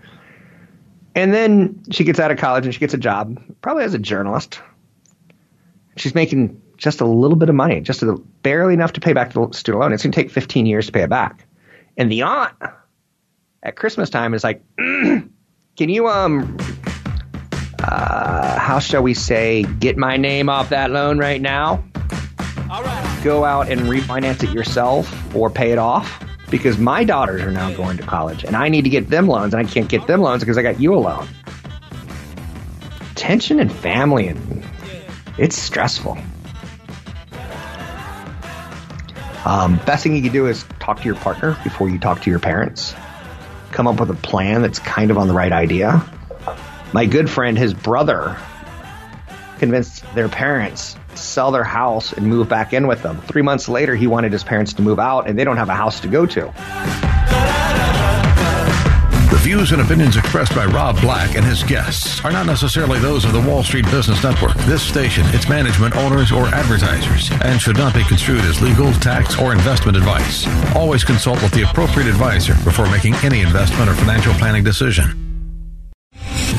And 1.16 1.34
then 1.34 1.82
she 1.90 2.04
gets 2.04 2.20
out 2.20 2.32
of 2.32 2.38
college 2.38 2.66
and 2.66 2.74
she 2.74 2.80
gets 2.82 2.94
a 2.94 2.98
job, 2.98 3.42
probably 3.62 3.86
as 3.86 3.94
a 3.94 4.00
journalist. 4.00 4.60
She's 5.96 6.14
making 6.14 6.62
just 6.76 7.00
a 7.00 7.06
little 7.06 7.38
bit 7.38 7.48
of 7.48 7.56
money, 7.56 7.80
just 7.80 8.04
a, 8.04 8.18
barely 8.44 8.74
enough 8.74 8.92
to 8.94 9.00
pay 9.00 9.14
back 9.14 9.32
the 9.32 9.50
student 9.54 9.82
loan. 9.82 9.94
It's 9.94 10.04
going 10.04 10.12
to 10.12 10.22
take 10.22 10.30
15 10.30 10.66
years 10.66 10.88
to 10.88 10.92
pay 10.92 11.04
it 11.04 11.10
back. 11.10 11.48
And 11.96 12.12
the 12.12 12.24
aunt 12.24 12.54
at 13.64 13.78
Christmas 13.78 14.10
time 14.10 14.34
is 14.34 14.44
like, 14.44 14.62
can 14.78 15.30
you, 15.78 16.10
um, 16.10 16.58
uh, 17.80 18.60
how 18.60 18.80
shall 18.80 19.02
we 19.02 19.14
say, 19.14 19.64
get 19.80 19.96
my 19.96 20.18
name 20.18 20.50
off 20.50 20.68
that 20.68 20.92
loan 20.92 21.18
right 21.18 21.42
now? 21.42 21.82
Go 23.26 23.44
out 23.44 23.72
and 23.72 23.82
refinance 23.82 24.44
it 24.44 24.52
yourself 24.52 25.36
or 25.36 25.50
pay 25.50 25.72
it 25.72 25.80
off 25.80 26.24
because 26.52 26.78
my 26.78 27.04
daughters 27.04 27.42
are 27.42 27.50
now 27.50 27.74
going 27.74 27.98
to 27.98 28.04
college 28.04 28.44
and 28.44 28.56
I 28.56 28.70
need 28.70 28.84
to 28.84 28.90
get 28.92 29.10
them 29.10 29.26
loans 29.28 29.56
and 29.56 29.68
I 29.68 29.68
can't 29.68 29.90
get 29.90 30.06
them 30.06 30.22
loans 30.22 30.44
because 30.44 30.60
I 30.60 30.62
got 30.62 30.80
you 30.80 30.94
a 30.94 31.00
loan. 31.00 31.28
Tension 33.16 33.60
and 33.60 33.72
family 33.72 34.28
and 34.28 34.64
it's 35.40 35.58
stressful. 35.58 36.20
Um, 39.44 39.78
best 39.88 40.04
thing 40.04 40.16
you 40.16 40.22
can 40.22 40.32
do 40.32 40.46
is 40.46 40.64
talk 40.80 41.00
to 41.00 41.06
your 41.06 41.16
partner 41.16 41.58
before 41.64 41.90
you 41.90 41.98
talk 41.98 42.22
to 42.22 42.30
your 42.30 42.38
parents. 42.38 42.94
Come 43.72 43.88
up 43.88 44.00
with 44.00 44.12
a 44.12 44.16
plan 44.22 44.62
that's 44.62 44.78
kind 44.78 45.10
of 45.10 45.18
on 45.18 45.28
the 45.28 45.34
right 45.34 45.52
idea. 45.52 46.08
My 46.94 47.08
good 47.08 47.28
friend, 47.28 47.58
his 47.58 47.74
brother, 47.74 48.38
convinced 49.58 50.04
their 50.14 50.30
parents 50.30 50.96
sell 51.18 51.52
their 51.52 51.64
house 51.64 52.14
and 52.14 52.28
move 52.28 52.50
back 52.50 52.74
in 52.74 52.88
with 52.88 53.02
them. 53.04 53.22
Three 53.22 53.42
months 53.42 53.70
later, 53.70 53.96
he 53.96 54.08
wanted 54.08 54.32
his 54.32 54.44
parents 54.44 54.74
to 54.74 54.82
move 54.82 55.00
out, 55.00 55.28
and 55.28 55.38
they 55.38 55.44
don't 55.44 55.58
have 55.58 55.70
a 55.70 55.76
house 55.76 56.00
to 56.02 56.08
go 56.08 56.26
to. 56.26 56.54
The 59.32 59.42
views 59.42 59.72
and 59.72 59.82
opinions 59.82 60.18
expressed 60.18 60.56
by 60.56 60.66
Rob 60.66 61.02
Black 61.02 61.36
and 61.36 61.44
his 61.44 61.64
guests 61.64 62.24
are 62.24 62.32
not 62.32 62.46
necessarily 62.46 63.00
those 63.00 63.26
of 63.26 63.34
the 63.34 63.42
Wall 63.42 63.64
Street 63.64 63.86
Business 63.92 64.24
Network, 64.24 64.56
this 64.60 64.82
station, 64.82 65.26
its 65.30 65.50
management, 65.50 65.96
owners, 65.96 66.32
or 66.32 66.46
advertisers, 66.48 67.30
and 67.44 67.60
should 67.60 67.78
not 67.78 67.94
be 67.94 68.04
construed 68.04 68.42
as 68.42 68.62
legal, 68.62 68.94
tax, 68.94 69.38
or 69.40 69.52
investment 69.52 69.98
advice. 69.98 70.48
Always 70.76 71.04
consult 71.04 71.42
with 71.44 71.52
the 71.52 71.64
appropriate 71.64 72.08
advisor 72.08 72.54
before 72.64 72.90
making 72.90 73.16
any 73.24 73.42
investment 73.42 73.90
or 73.90 73.94
financial 73.96 74.34
planning 74.36 74.64
decision. 74.64 75.25